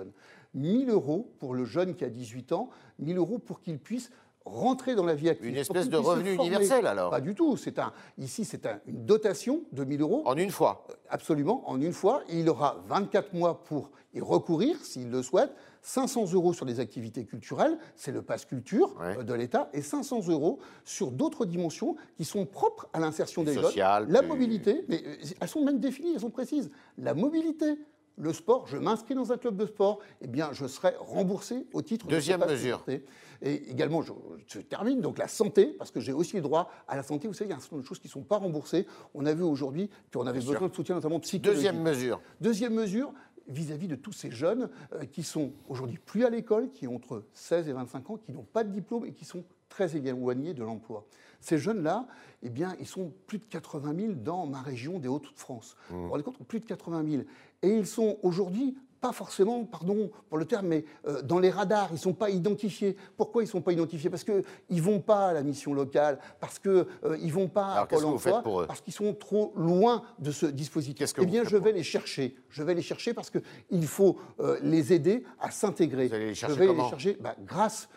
1000 0.53 0.89
euros 0.89 1.31
pour 1.39 1.53
le 1.53 1.65
jeune 1.65 1.95
qui 1.95 2.03
a 2.03 2.09
18 2.09 2.51
ans, 2.53 2.69
1000 2.99 3.17
euros 3.17 3.39
pour 3.39 3.61
qu'il 3.61 3.79
puisse 3.79 4.09
rentrer 4.45 4.93
dans 4.95 5.05
la 5.05 5.15
vie 5.15 5.29
active. 5.29 5.47
Une 5.47 5.57
espèce 5.57 5.89
de 5.89 5.97
revenu 5.97 6.33
universel 6.33 6.85
alors 6.85 7.09
Pas 7.09 7.21
du 7.21 7.33
tout. 7.33 7.57
C'est 7.57 7.79
un, 7.79 7.91
ici, 8.17 8.45
c'est 8.45 8.67
une 8.85 9.05
dotation 9.05 9.63
de 9.71 9.83
1000 9.83 10.01
euros. 10.01 10.21
En 10.25 10.37
une 10.37 10.51
fois 10.51 10.85
Absolument, 11.09 11.67
en 11.69 11.81
une 11.81 11.93
fois. 11.93 12.23
il 12.29 12.47
aura 12.49 12.83
24 12.87 13.33
mois 13.33 13.63
pour 13.63 13.91
y 14.13 14.21
recourir 14.21 14.77
s'il 14.83 15.09
le 15.09 15.23
souhaite. 15.23 15.51
500 15.81 16.33
euros 16.33 16.51
sur 16.53 16.65
les 16.65 16.79
activités 16.79 17.25
culturelles, 17.25 17.77
c'est 17.95 18.11
le 18.11 18.23
passe 18.23 18.45
culture 18.45 18.95
euh, 19.01 19.21
de 19.21 19.33
l'État, 19.35 19.69
et 19.71 19.83
500 19.83 20.29
euros 20.29 20.57
sur 20.83 21.11
d'autres 21.11 21.45
dimensions 21.45 21.95
qui 22.17 22.25
sont 22.25 22.47
propres 22.47 22.87
à 22.91 22.99
l'insertion 22.99 23.43
des 23.43 23.53
jeunes. 23.53 24.09
La 24.09 24.23
mobilité, 24.23 24.83
mais 24.89 25.03
euh, 25.05 25.15
elles 25.39 25.47
sont 25.47 25.63
même 25.63 25.79
définies, 25.79 26.13
elles 26.15 26.21
sont 26.21 26.31
précises. 26.31 26.71
La 26.97 27.13
mobilité, 27.13 27.77
le 28.17 28.33
sport, 28.33 28.67
je 28.67 28.77
m'inscris 28.77 29.15
dans 29.15 29.31
un 29.31 29.37
club 29.37 29.57
de 29.57 29.65
sport, 29.65 29.99
eh 30.21 30.27
bien, 30.27 30.49
je 30.53 30.67
serai 30.67 30.93
remboursé 30.99 31.67
au 31.73 31.81
titre 31.81 32.07
Deuxième 32.07 32.41
de 32.41 32.45
mesure. 32.45 32.83
Et 33.41 33.69
également, 33.69 34.01
je, 34.01 34.59
termine, 34.59 35.01
donc 35.01 35.17
la 35.17 35.27
santé, 35.27 35.75
parce 35.77 35.91
que 35.91 35.99
j'ai 35.99 36.13
aussi 36.13 36.37
le 36.37 36.41
droit 36.41 36.69
à 36.87 36.95
la 36.95 37.03
santé. 37.03 37.27
Vous 37.27 37.33
savez, 37.33 37.49
il 37.49 37.51
y 37.51 37.53
a 37.53 37.57
un 37.57 37.59
certain 37.59 37.75
nombre 37.75 37.83
de 37.83 37.87
choses 37.87 37.99
qui 37.99 38.07
ne 38.07 38.11
sont 38.11 38.23
pas 38.23 38.37
remboursées. 38.37 38.87
On 39.13 39.25
a 39.25 39.33
vu 39.33 39.43
aujourd'hui 39.43 39.89
qu'on 40.13 40.25
avait 40.27 40.39
besoin 40.39 40.67
de 40.67 40.73
soutien, 40.73 40.95
notamment 40.95 41.19
psychologique. 41.19 41.55
Deuxième 41.55 41.81
mesure. 41.81 42.21
Deuxième 42.39 42.73
mesure, 42.73 43.13
vis-à-vis 43.47 43.87
de 43.87 43.95
tous 43.95 44.13
ces 44.13 44.31
jeunes 44.31 44.69
euh, 44.93 45.05
qui 45.05 45.23
sont 45.23 45.51
aujourd'hui 45.67 45.99
plus 46.03 46.25
à 46.25 46.29
l'école, 46.29 46.71
qui 46.71 46.87
ont 46.87 46.95
entre 46.95 47.23
16 47.33 47.67
et 47.67 47.73
25 47.73 48.09
ans, 48.09 48.17
qui 48.17 48.31
n'ont 48.31 48.43
pas 48.43 48.63
de 48.63 48.71
diplôme 48.71 49.05
et 49.05 49.11
qui 49.11 49.25
sont 49.25 49.43
très 49.75 49.97
éloignés 49.97 50.53
de 50.53 50.63
l'emploi. 50.63 51.05
Ces 51.41 51.57
jeunes-là, 51.57 52.07
eh 52.43 52.49
bien, 52.49 52.75
ils 52.79 52.87
sont 52.87 53.11
plus 53.27 53.39
de 53.39 53.45
80 53.45 53.93
000 53.99 54.13
dans 54.13 54.45
ma 54.45 54.61
région 54.61 54.99
des 54.99 55.09
Hauts-de-France. 55.09 55.75
Mmh. 55.89 55.93
Vous 55.93 56.03
vous 56.03 56.09
rendez 56.11 56.23
compte 56.23 56.37
Plus 56.47 56.61
de 56.61 56.65
80 56.65 57.03
000. 57.09 57.23
Et 57.61 57.77
ils 57.77 57.85
sont 57.85 58.17
aujourd'hui 58.23 58.77
pas 59.05 59.11
forcément, 59.11 59.63
pardon 59.65 60.09
pour 60.29 60.39
le 60.39 60.45
terme, 60.45 60.65
mais 60.65 60.83
euh, 61.07 61.21
dans 61.21 61.37
les 61.37 61.51
radars, 61.51 61.89
ils 61.91 61.95
ne 61.95 61.99
sont 61.99 62.13
pas 62.13 62.31
identifiés. 62.31 62.97
Pourquoi 63.17 63.43
ils 63.43 63.45
ne 63.45 63.51
sont 63.51 63.61
pas 63.61 63.71
identifiés? 63.71 64.09
Parce 64.09 64.23
qu'ils 64.23 64.43
ne 64.71 64.81
vont 64.81 64.99
pas 64.99 65.27
à 65.27 65.33
la 65.33 65.43
mission 65.43 65.75
locale, 65.75 66.17
parce 66.39 66.57
qu'ils 66.57 66.71
euh, 66.71 67.17
ne 67.17 67.31
vont 67.31 67.47
pas 67.47 67.81
à 67.81 67.85
Pôle 67.85 68.05
emploi, 68.05 68.65
parce 68.65 68.81
qu'ils 68.81 68.93
sont 68.93 69.13
trop 69.13 69.53
loin 69.57 70.01
de 70.17 70.31
ce 70.31 70.47
dispositif. 70.47 71.13
eh 71.19 71.25
bien, 71.27 71.43
je 71.43 71.55
vais 71.55 71.71
les 71.71 71.83
chercher. 71.83 72.35
Je 72.49 72.63
vais 72.63 72.73
les 72.73 72.81
chercher 72.81 73.13
parce 73.13 73.29
qu'il 73.29 73.85
faut 73.85 74.17
euh, 74.39 74.57
les 74.63 74.91
aider 74.91 75.23
à 75.39 75.51
s'intégrer. 75.51 76.07
Vous 76.07 76.15
allez 76.15 76.27
les 76.29 76.35
chercher 76.35 76.55
Je 76.55 76.59
vais 76.59 76.73
les 76.73 76.89
chercher 76.89 77.17
bah, 77.19 77.35
grâce 77.45 77.87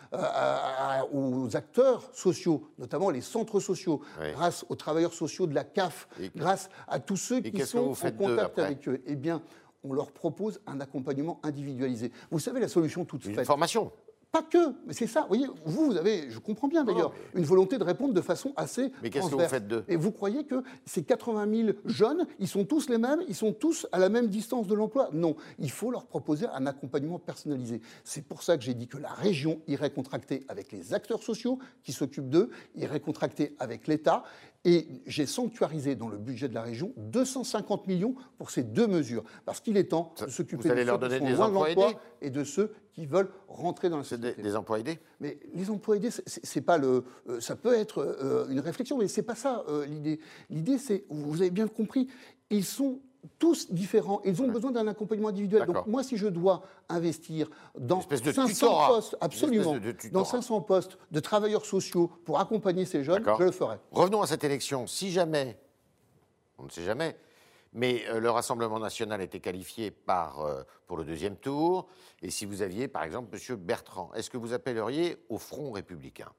aux 1.11 1.55
acteurs 1.55 2.07
sociaux, 2.13 2.69
notamment 2.77 3.09
les 3.09 3.21
centres 3.21 3.59
sociaux, 3.59 4.01
grâce 4.35 4.63
aux 4.69 4.75
travailleurs 4.75 5.13
sociaux 5.13 5.47
de 5.47 5.55
la 5.55 5.63
CAF, 5.63 6.07
grâce 6.35 6.69
à 6.87 6.99
tous 6.99 7.17
ceux 7.17 7.39
qui 7.39 7.65
sont 7.65 7.95
en 7.99 8.11
contact 8.11 8.59
avec 8.59 8.87
eux. 8.87 9.01
Eh 9.07 9.15
bien, 9.15 9.41
on 9.83 9.93
leur 9.93 10.11
propose 10.11 10.59
un 10.67 10.79
accompagnement 10.81 11.39
individualisé. 11.43 12.11
Vous 12.31 12.39
savez, 12.39 12.59
la 12.59 12.67
solution 12.67 13.05
toute 13.05 13.23
faite. 13.23 13.37
Une 13.37 13.45
formation. 13.45 13.91
Pas 14.31 14.43
que, 14.43 14.75
mais 14.85 14.93
c'est 14.93 15.07
ça. 15.07 15.21
Vous 15.21 15.29
voyez, 15.29 15.47
vous, 15.65 15.85
vous 15.87 15.97
avez, 15.97 16.29
je 16.29 16.37
comprends 16.37 16.67
bien 16.67 16.83
d'ailleurs, 16.83 17.13
une 17.33 17.45
volonté 17.45 17.79
de 17.79 17.83
répondre 17.83 18.13
de 18.13 18.21
façon 18.21 18.53
assez. 18.57 18.91
Mais 19.01 19.09
qu'est-ce 19.09 19.31
que 19.31 19.35
vous 19.35 19.39
faites 19.39 19.67
d'eux? 19.67 19.83
Et 19.87 19.95
vous 19.95 20.11
croyez 20.11 20.43
que 20.43 20.61
ces 20.85 21.01
80 21.01 21.65
000 21.65 21.77
jeunes, 21.85 22.27
ils 22.37 22.47
sont 22.47 22.63
tous 22.63 22.89
les 22.89 22.99
mêmes, 22.99 23.23
ils 23.27 23.33
sont 23.33 23.53
tous 23.53 23.87
à 23.91 23.97
la 23.97 24.07
même 24.07 24.27
distance 24.27 24.67
de 24.67 24.75
l'emploi? 24.75 25.09
Non, 25.13 25.35
il 25.57 25.71
faut 25.71 25.89
leur 25.89 26.05
proposer 26.05 26.45
un 26.53 26.67
accompagnement 26.67 27.17
personnalisé. 27.17 27.81
C'est 28.03 28.23
pour 28.23 28.43
ça 28.43 28.55
que 28.55 28.63
j'ai 28.63 28.75
dit 28.75 28.87
que 28.87 28.99
la 28.99 29.09
région 29.09 29.61
irait 29.67 29.89
contracter 29.89 30.45
avec 30.47 30.71
les 30.71 30.93
acteurs 30.93 31.23
sociaux 31.23 31.57
qui 31.81 31.91
s'occupent 31.91 32.29
d'eux, 32.29 32.51
irait 32.75 32.99
contracter 32.99 33.55
avec 33.57 33.87
l'État, 33.87 34.23
et 34.65 34.87
j'ai 35.05 35.25
sanctuarisé 35.25 35.95
dans 35.95 36.09
le 36.09 36.17
budget 36.17 36.49
de 36.49 36.53
la 36.53 36.61
région 36.61 36.91
250 36.97 37.87
millions 37.87 38.15
pour 38.37 38.51
ces 38.51 38.63
deux 38.63 38.87
mesures, 38.87 39.23
parce 39.45 39.61
qu'il 39.61 39.77
est 39.77 39.85
temps 39.85 40.13
de 40.19 40.29
s'occuper 40.29 40.69
de 40.69 40.75
ceux 40.75 40.81
qui 40.81 40.85
sont 40.85 41.37
loin 41.37 41.49
de 41.49 41.53
l'emploi 41.53 41.93
et 42.21 42.29
de 42.29 42.43
ceux 42.43 42.73
qui 42.91 43.05
veulent 43.05 43.31
rentrer 43.47 43.89
dans 43.89 43.97
la 43.97 44.03
société. 44.03 44.33
Des, 44.35 44.43
des, 44.43 44.55
emplois 44.55 44.79
aidés 44.79 44.99
Mais 45.21 45.39
les 45.53 45.69
emplois 45.69 45.95
aidés, 45.95 46.09
c'est 46.25 46.61
pas 46.61 46.77
le, 46.77 47.05
euh, 47.29 47.39
ça 47.39 47.55
peut 47.55 47.73
être 47.73 47.99
euh, 47.99 48.47
une 48.49 48.59
réflexion, 48.59 48.97
mais 48.97 49.07
c'est 49.07 49.23
pas 49.23 49.35
ça 49.35 49.63
euh, 49.69 49.85
l'idée. 49.85 50.19
L'idée, 50.49 50.77
c'est, 50.77 51.05
vous 51.09 51.41
avez 51.41 51.51
bien 51.51 51.67
compris, 51.67 52.09
ils 52.49 52.65
sont 52.65 52.99
tous 53.37 53.71
différents. 53.71 54.21
Ils 54.25 54.41
ont 54.41 54.47
besoin 54.47 54.71
d'un 54.71 54.87
accompagnement 54.87 55.29
individuel. 55.29 55.65
Donc 55.65 55.87
moi, 55.87 56.03
si 56.03 56.17
je 56.17 56.27
dois 56.27 56.63
investir 56.87 57.49
dans 57.77 58.01
500 58.01 58.87
postes, 58.87 59.17
absolument, 59.21 59.75
dans 60.11 60.25
500 60.25 60.61
postes 60.61 60.97
de 61.11 61.19
travailleurs 61.19 61.65
sociaux 61.65 62.09
pour 62.25 62.39
accompagner 62.39 62.85
ces 62.85 63.03
jeunes, 63.03 63.23
je 63.37 63.43
le 63.43 63.51
ferai. 63.51 63.77
Revenons 63.91 64.21
à 64.21 64.27
cette 64.27 64.43
élection. 64.43 64.87
Si 64.87 65.11
jamais, 65.11 65.57
on 66.57 66.63
ne 66.63 66.69
sait 66.69 66.83
jamais, 66.83 67.15
mais 67.73 68.03
euh, 68.07 68.19
le 68.19 68.29
Rassemblement 68.29 68.79
national 68.79 69.21
était 69.21 69.39
qualifié 69.39 69.91
par, 69.91 70.41
euh, 70.41 70.63
pour 70.87 70.97
le 70.97 71.03
deuxième 71.03 71.35
tour, 71.35 71.87
et 72.21 72.29
si 72.29 72.45
vous 72.45 72.61
aviez, 72.61 72.87
par 72.87 73.03
exemple, 73.03 73.35
M. 73.35 73.55
Bertrand, 73.57 74.11
est-ce 74.15 74.29
que 74.29 74.37
vous 74.37 74.53
appelleriez 74.53 75.17
au 75.29 75.37
Front 75.37 75.71
républicain? 75.71 76.31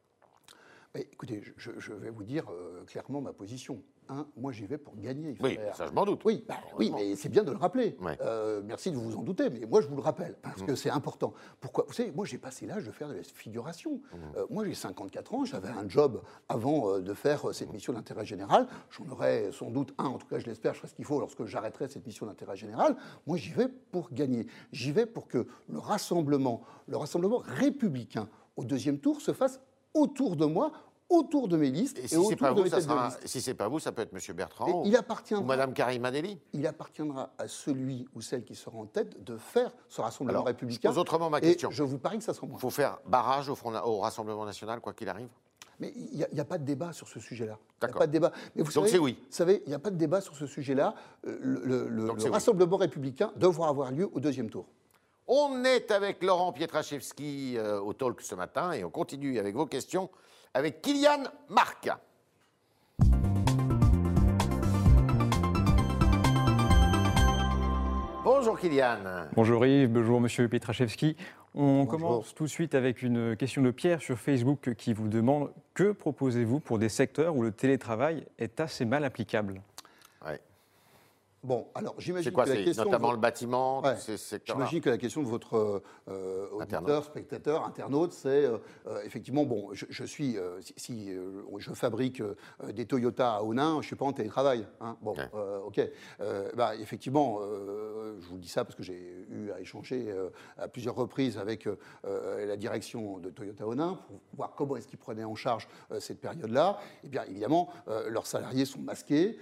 Écoutez, 0.95 1.43
je, 1.57 1.71
je, 1.79 1.93
vais 1.93 2.11
vous 2.11 2.25
dire 2.25 2.51
euh, 2.51 2.85
clairement 2.85 3.21
ma 3.21 3.33
position. 3.33 3.81
Un, 4.11 4.26
moi 4.37 4.50
j'y 4.50 4.67
vais 4.67 4.76
pour 4.76 4.97
gagner. 4.97 5.37
Oui, 5.40 5.57
ça 5.73 5.87
je 5.87 5.93
m'en 5.93 6.05
doute. 6.05 6.23
Oui, 6.25 6.45
bah, 6.47 6.57
oui 6.76 6.90
mais 6.93 7.14
c'est 7.14 7.29
bien 7.29 7.45
de 7.45 7.52
le 7.52 7.57
rappeler. 7.57 7.97
Euh, 8.21 8.61
merci 8.64 8.90
de 8.90 8.97
vous 8.97 9.17
en 9.17 9.23
douter, 9.23 9.49
mais 9.50 9.64
moi 9.67 9.81
je 9.81 9.87
vous 9.87 9.95
le 9.95 10.02
rappelle, 10.02 10.37
parce 10.43 10.62
que 10.62 10.73
mm. 10.73 10.76
c'est 10.76 10.90
important. 10.90 11.33
Pourquoi? 11.61 11.85
Vous 11.87 11.93
savez, 11.93 12.11
moi 12.11 12.26
j'ai 12.26 12.38
passé 12.38 12.67
l'âge 12.67 12.85
de 12.85 12.90
faire 12.90 13.09
de 13.09 13.14
la 13.14 13.23
figuration. 13.23 13.95
Mm. 13.95 14.17
Euh, 14.37 14.47
moi 14.50 14.64
j'ai 14.64 14.75
54 14.75 15.35
ans, 15.35 15.45
j'avais 15.45 15.69
un 15.69 15.88
job 15.88 16.23
avant 16.49 16.99
de 16.99 17.14
faire 17.14 17.55
cette 17.55 17.73
mission 17.73 17.93
d'intérêt 17.93 18.25
général. 18.25 18.67
J'en 18.90 19.09
aurai 19.09 19.50
sans 19.52 19.71
doute 19.71 19.95
un, 19.99 20.07
en 20.07 20.19
tout 20.19 20.26
cas 20.26 20.40
je 20.40 20.47
l'espère, 20.47 20.75
je 20.75 20.81
ferai 20.81 20.88
ce 20.88 20.95
qu'il 20.95 21.05
faut 21.05 21.21
lorsque 21.21 21.45
j'arrêterai 21.45 21.88
cette 21.88 22.05
mission 22.05 22.26
d'intérêt 22.26 22.57
général. 22.57 22.97
Moi 23.26 23.37
j'y 23.37 23.52
vais 23.52 23.69
pour 23.69 24.12
gagner. 24.12 24.47
J'y 24.73 24.90
vais 24.90 25.07
pour 25.07 25.29
que 25.29 25.47
le 25.69 25.79
rassemblement, 25.79 26.62
le 26.88 26.97
rassemblement 26.97 27.38
républicain 27.38 28.29
au 28.57 28.64
deuxième 28.64 28.99
tour 28.99 29.21
se 29.21 29.33
fasse 29.33 29.61
autour 29.95 30.37
de 30.37 30.45
moi, 30.45 30.73
autour 31.11 31.49
de 31.49 31.57
mes 31.57 31.71
listes. 31.71 31.99
Et 31.99 32.09
si 32.09 32.25
c'est 32.25 32.37
pas, 32.37 32.52
vous, 32.52 32.67
ça 32.67 32.79
si 33.25 33.40
c'est 33.40 33.55
pas 33.55 33.69
vous, 33.69 33.81
ça 33.81 33.93
peut 33.93 34.02
être 34.02 34.14
M. 34.14 34.35
Bertrand 34.35 34.83
il 34.87 34.97
appartiendra, 34.97 35.45
ou 35.45 35.47
Mme 35.47 35.75
Karim 35.75 36.05
Adeli 36.05 36.38
Il 36.52 36.67
appartiendra 36.67 37.31
à 37.37 37.49
celui 37.49 38.09
ou 38.14 38.23
celle 38.23 38.45
qui 38.45 38.55
sera 38.55 38.76
en 38.79 38.87
tête 38.87 39.23
de 39.23 39.37
faire 39.37 39.73
ce 39.88 40.00
Rassemblement 40.00 40.45
républicain. 40.45 40.93
Je 40.93 40.99
autrement 40.99 41.29
ma 41.29 41.40
question. 41.40 41.71
je 41.71 41.83
vous 41.83 41.99
parie 41.99 42.19
que 42.19 42.25
ça 42.25 42.33
sera 42.33 42.47
moi. 42.47 42.57
Il 42.59 42.61
faut 42.61 42.71
faire 42.71 42.99
barrage 43.07 43.49
au, 43.49 43.59
au 43.85 43.99
Rassemblement 43.99 44.47
national, 44.47 44.81
quoi 44.81 44.95
qu'il 44.95 45.09
arrive 45.09 45.29
mais 45.81 45.95
il 45.97 46.26
n'y 46.35 46.40
a, 46.40 46.45
pas 46.45 46.59
de 46.59 46.64
débat 46.64 46.93
sur 46.93 47.09
ce 47.09 47.19
sujet-là. 47.21 47.57
Il 47.81 47.87
n'y 47.87 47.90
a 47.90 47.97
pas 47.97 48.07
de 48.07 48.12
débat. 48.12 48.33
Mais 48.55 48.62
vous 48.62 48.71
Donc 48.71 48.87
c'est 48.87 48.99
oui. 48.99 49.17
Vous 49.19 49.35
savez, 49.35 49.62
il 49.64 49.71
n'y 49.71 49.75
a 49.75 49.79
pas 49.79 49.88
de 49.88 49.97
débat 49.97 50.21
sur 50.21 50.37
ce 50.37 50.47
sujet-là. 50.47 50.95
Euh, 51.26 51.38
le, 51.40 51.88
le 51.88 52.31
Rassemblement 52.31 52.76
républicain 52.76 53.33
devra 53.37 53.71
avoir 53.71 53.90
lieu 53.90 54.11
au 54.12 54.21
deuxième 54.21 54.50
tour. 54.50 54.67
On 55.33 55.64
est 55.64 55.93
avec 55.93 56.25
Laurent 56.25 56.52
Pietraszewski 56.52 57.57
euh, 57.57 57.81
au 57.81 57.93
talk 57.93 58.21
ce 58.21 58.35
matin 58.35 58.73
et 58.73 58.83
on 58.83 58.90
continue 58.90 59.38
avec 59.38 59.55
vos 59.55 59.64
questions 59.64 60.11
avec 60.54 60.83
Kylian 60.83 61.25
Marc. 61.49 61.88
Bonjour 68.25 68.59
Kylian. 68.59 69.28
Bonjour 69.35 69.64
Yves, 69.64 69.90
bonjour 69.90 70.21
Monsieur 70.21 70.49
Pietraszewski. 70.49 71.16
On 71.54 71.85
commence 71.87 72.35
tout 72.35 72.45
de 72.45 72.49
suite 72.49 72.75
avec 72.75 73.02
une 73.02 73.37
question 73.37 73.62
de 73.62 73.71
Pierre 73.71 74.00
sur 74.00 74.19
Facebook 74.19 74.75
qui 74.75 74.92
vous 74.92 75.09
demande 75.09 75.52
que 75.75 75.92
proposez-vous 75.92 76.61
pour 76.61 76.78
des 76.78 76.88
secteurs 76.88 77.37
où 77.37 77.42
le 77.42 77.50
télétravail 77.50 78.25
est 78.38 78.61
assez 78.61 78.85
mal 78.85 79.04
applicable? 79.04 79.61
Bon, 81.42 81.68
alors 81.75 81.94
j'imagine 81.99 82.32
que 82.32 82.40
la 82.40 82.56
question. 82.56 82.85
Notamment 82.85 83.12
le 83.12 83.18
bâtiment, 83.18 83.82
J'imagine 84.44 84.80
que 84.82 84.90
la 84.90 84.99
question 84.99 85.23
de 85.23 85.26
votre 85.26 85.82
euh, 86.09 86.49
auditeur, 86.52 87.04
spectateur, 87.04 87.64
internaute, 87.64 88.12
c'est 88.12 88.44
euh, 88.44 88.59
euh, 88.87 89.02
effectivement, 89.04 89.44
bon, 89.44 89.70
je, 89.73 90.04
suis. 90.04 90.37
si, 90.76 91.11
je 91.59 91.73
fabrique 91.73 92.23
des 92.75 92.85
Toyota 92.85 93.37
à 93.37 93.42
Onin, 93.42 93.75
je 93.75 93.78
ne 93.78 93.82
suis 93.82 93.97
pas 93.97 94.04
en 94.04 94.12
télétravail. 94.12 94.66
Hein, 94.80 94.99
bon, 95.00 95.16
ok. 95.64 95.80
bah, 96.54 96.76
effectivement, 96.76 97.40
je 97.40 98.28
vous 98.28 98.38
dis 98.38 98.49
ça 98.49 98.64
parce 98.64 98.76
que 98.76 98.82
j'ai 98.82 99.26
eu 99.30 99.50
à 99.50 99.61
échanger 99.61 100.14
à 100.59 100.68
plusieurs 100.68 100.94
reprises 100.94 101.38
avec 101.38 101.66
la 102.04 102.56
direction 102.56 103.18
de 103.18 103.30
Toyota 103.30 103.66
Onin 103.66 103.99
pour 104.06 104.20
voir 104.35 104.54
comment 104.54 104.76
est-ce 104.76 104.88
qu'ils 104.88 104.99
prenaient 104.99 105.25
en 105.25 105.35
charge 105.35 105.68
cette 106.00 106.20
période-là. 106.20 106.78
Et 107.02 107.06
eh 107.06 107.09
bien 107.09 107.25
évidemment, 107.25 107.70
leurs 108.09 108.26
salariés 108.26 108.66
sont 108.66 108.80
masqués, 108.80 109.38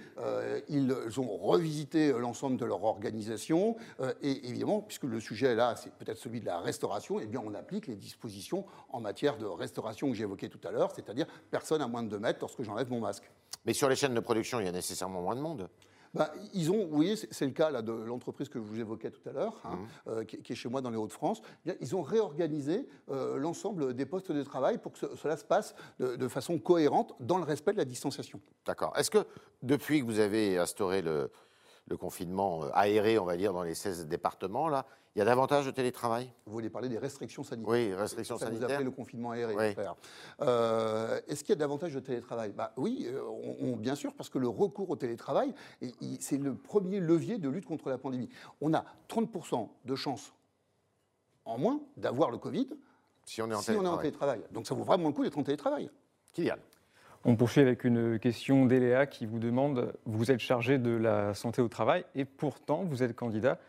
ils 0.69 0.93
ont 1.17 1.37
revisité 1.37 1.88
euh, 1.95 2.19
l'ensemble 2.19 2.57
de 2.57 2.65
leur 2.65 2.83
organisation. 2.83 3.75
Euh, 3.99 4.13
et 4.21 4.47
évidemment, 4.47 4.81
puisque 4.81 5.03
le 5.03 5.19
sujet 5.19 5.55
là, 5.55 5.75
c'est 5.75 5.93
peut-être 5.93 6.17
celui 6.17 6.39
de 6.39 6.45
la 6.45 6.59
restauration, 6.59 7.19
eh 7.19 7.27
bien, 7.27 7.41
on 7.43 7.53
applique 7.53 7.87
les 7.87 7.95
dispositions 7.95 8.65
en 8.89 8.99
matière 8.99 9.37
de 9.37 9.45
restauration 9.45 10.09
que 10.09 10.15
j'ai 10.15 10.23
évoquées 10.23 10.49
tout 10.49 10.65
à 10.67 10.71
l'heure, 10.71 10.91
c'est-à-dire 10.95 11.27
personne 11.51 11.81
à 11.81 11.87
moins 11.87 12.03
de 12.03 12.09
2 12.09 12.19
mètres 12.19 12.39
lorsque 12.41 12.61
j'enlève 12.63 12.89
mon 12.89 12.99
masque. 12.99 13.29
Mais 13.65 13.73
sur 13.73 13.89
les 13.89 13.95
chaînes 13.95 14.13
de 14.13 14.19
production, 14.19 14.59
il 14.59 14.65
y 14.65 14.69
a 14.69 14.71
nécessairement 14.71 15.21
moins 15.21 15.35
de 15.35 15.41
monde. 15.41 15.69
Bah, 16.13 16.33
ils 16.53 16.71
ont, 16.71 16.87
vous 16.87 16.95
voyez, 16.95 17.15
c'est 17.15 17.45
le 17.45 17.51
cas 17.51 17.69
là, 17.69 17.81
de 17.81 17.91
l'entreprise 17.91 18.49
que 18.49 18.59
je 18.59 18.63
vous 18.63 18.79
évoquais 18.79 19.11
tout 19.11 19.27
à 19.29 19.31
l'heure, 19.31 19.61
hein, 19.63 19.75
mmh. 19.75 20.09
euh, 20.09 20.23
qui, 20.23 20.53
est 20.53 20.55
chez 20.55 20.69
moi 20.69 20.81
dans 20.81 20.89
les 20.89 20.97
Hauts-de-France. 20.97 21.41
Eh 21.67 21.77
ils 21.81 21.95
ont 21.95 22.01
réorganisé 22.01 22.87
l'ensemble 23.07 23.93
des 23.93 24.05
postes 24.05 24.31
de 24.31 24.43
travail 24.43 24.79
pour 24.79 24.93
que 24.93 25.15
cela 25.15 25.37
se 25.37 25.45
passe 25.45 25.75
de, 25.99 26.15
de, 26.15 26.27
façon 26.27 26.57
cohérente 26.57 27.13
dans 27.19 27.37
le 27.37 27.43
respect 27.43 27.73
de 27.73 27.77
la 27.77 27.85
distanciation. 27.85 28.41
D'accord. 28.65 28.93
Est-ce 28.97 29.11
que 29.11 29.25
depuis 29.61 30.01
que 30.01 30.05
vous 30.05 30.19
avez 30.19 30.57
instauré 30.57 31.01
le, 31.01 31.31
le 31.89 31.97
confinement 31.97 32.63
euh, 32.63 32.69
aéré, 32.73 33.17
on 33.19 33.25
va 33.25 33.35
dire, 33.35 33.51
dans 33.51 33.63
les 33.63 33.75
16 33.75 34.07
départements, 34.07 34.69
là, 34.69 34.85
il 35.15 35.19
y 35.19 35.21
a 35.21 35.25
davantage 35.25 35.65
de 35.65 35.71
télétravail? 35.71 36.31
Vous 36.45 36.53
voulez 36.53 36.69
parler 36.69 36.87
des 36.87 36.99
restrictions 36.99 37.43
sanitaires 37.43 37.71
Oui, 37.71 37.93
restrictions 37.93 38.37
sanitaires. 38.37 38.67
Vous 38.67 38.73
appelez 38.73 38.85
le 38.85 38.91
confinement 38.91 39.31
aéré. 39.31 39.75
Euh, 40.41 41.19
Est-ce 41.27 41.43
qu'il 41.43 41.49
y 41.49 41.53
a 41.53 41.59
davantage 41.59 41.93
de 41.95 41.99
télétravail? 41.99 42.53
Bah, 42.55 42.73
Oui, 42.77 43.07
euh, 43.09 43.21
on, 43.59 43.75
bien 43.75 43.95
sûr, 43.95 44.13
parce 44.13 44.29
que 44.29 44.37
le 44.37 44.47
recours 44.47 44.89
au 44.89 44.95
télétravail, 44.95 45.53
c'est 46.19 46.37
le 46.37 46.53
premier 46.55 46.99
levier 46.99 47.39
de 47.39 47.49
lutte 47.49 47.65
contre 47.65 47.89
la 47.89 47.97
pandémie. 47.97 48.29
On 48.61 48.73
a 48.73 48.85
30% 49.09 49.67
de 49.85 49.95
chances 49.95 50.31
en 51.43 51.57
moins 51.57 51.81
d'avoir 51.97 52.29
le 52.29 52.37
Covid 52.37 52.67
si 53.25 53.41
on 53.41 53.49
est 53.49 53.55
en, 53.55 53.61
si 53.61 53.71
on 53.71 53.83
est 53.83 53.87
en 53.87 53.97
télétravail. 53.97 54.41
Donc 54.51 54.67
ça 54.67 54.75
vaut 54.75 54.83
vraiment 54.83 55.07
le 55.07 55.13
coup 55.13 55.23
d'être 55.23 55.37
en 55.37 55.43
télétravail. 55.43 55.89
Kylian 56.33 56.57
on 57.25 57.35
poursuit 57.35 57.61
avec 57.61 57.83
une 57.83 58.17
question 58.19 58.65
d'Eléa 58.65 59.05
qui 59.05 59.25
vous 59.25 59.39
demande, 59.39 59.93
vous 60.05 60.31
êtes 60.31 60.39
chargé 60.39 60.77
de 60.77 60.91
la 60.91 61.33
santé 61.33 61.61
au 61.61 61.67
travail 61.67 62.05
et 62.15 62.25
pourtant 62.25 62.83
vous 62.83 63.03
êtes 63.03 63.15
candidat. 63.15 63.59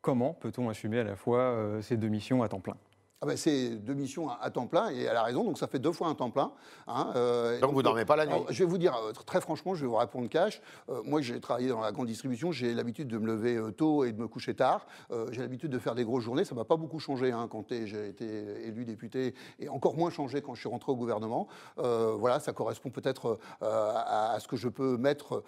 Comment 0.00 0.34
peut-on 0.34 0.68
assumer 0.68 1.00
à 1.00 1.04
la 1.04 1.16
fois 1.16 1.40
euh, 1.40 1.82
ces 1.82 1.96
deux 1.96 2.08
missions 2.08 2.42
à 2.42 2.48
temps 2.48 2.60
plein? 2.60 2.76
Ah 3.22 3.26
ben 3.26 3.36
c'est 3.36 3.70
deux 3.70 3.94
missions 3.94 4.28
à, 4.28 4.50
temps 4.50 4.66
plein 4.66 4.90
et 4.90 5.02
elle 5.04 5.16
a 5.16 5.22
raison, 5.22 5.42
donc 5.42 5.56
ça 5.56 5.66
fait 5.66 5.78
deux 5.78 5.92
fois 5.92 6.08
un 6.08 6.14
temps 6.14 6.30
plein. 6.30 6.52
Hein, 6.86 7.12
euh, 7.16 7.58
donc, 7.60 7.72
vous 7.72 7.82
dormez 7.82 8.04
pas 8.04 8.14
la 8.14 8.26
nuit 8.26 8.34
Je 8.50 8.58
vais 8.62 8.68
vous 8.68 8.76
dire 8.76 8.94
euh, 8.94 9.12
très 9.12 9.40
franchement, 9.40 9.74
je 9.74 9.80
vais 9.80 9.86
vous 9.86 9.96
répondre 9.96 10.28
cash. 10.28 10.60
Euh, 10.90 11.00
moi 11.02 11.22
j'ai 11.22 11.40
travaillé 11.40 11.68
dans 11.68 11.80
la 11.80 11.92
grande 11.92 12.08
distribution, 12.08 12.52
j'ai 12.52 12.74
l'habitude 12.74 13.08
de 13.08 13.16
me 13.16 13.26
lever 13.26 13.58
tôt 13.74 14.04
et 14.04 14.12
de 14.12 14.20
me 14.20 14.28
coucher 14.28 14.54
tard. 14.54 14.86
j'ai 15.30 15.40
l'habitude 15.40 15.70
de 15.70 15.78
faire 15.78 15.94
des 15.94 16.04
grosses 16.04 16.24
journées, 16.24 16.44
ça 16.44 16.54
m'a 16.54 16.64
pas 16.64 16.76
beaucoup 16.76 16.98
changé 16.98 17.32
hein, 17.32 17.48
quand 17.50 17.64
j'ai 17.70 18.08
été 18.08 18.26
élu 18.66 18.84
député 18.84 19.34
et 19.60 19.70
encore 19.70 19.96
moins 19.96 20.10
changé 20.10 20.42
quand 20.42 20.54
je 20.54 20.60
suis 20.60 20.68
rentré 20.68 20.92
au 20.92 20.96
gouvernement. 20.96 21.48
voilà, 21.76 22.38
ça 22.38 22.52
correspond 22.52 22.90
peut-être 22.90 23.38
à, 23.62 24.34
à, 24.34 24.40
ce 24.40 24.46
que 24.46 24.56
je 24.56 24.68
peux 24.68 24.98
mettre 24.98 25.42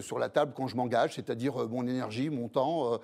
sur 0.00 0.20
la 0.20 0.28
table 0.28 0.52
quand 0.56 0.68
je 0.68 0.76
m'engage, 0.76 1.16
c'est-à-dire 1.16 1.68
mon 1.68 1.88
énergie, 1.88 2.30
mon 2.30 2.48
temps. 2.48 3.00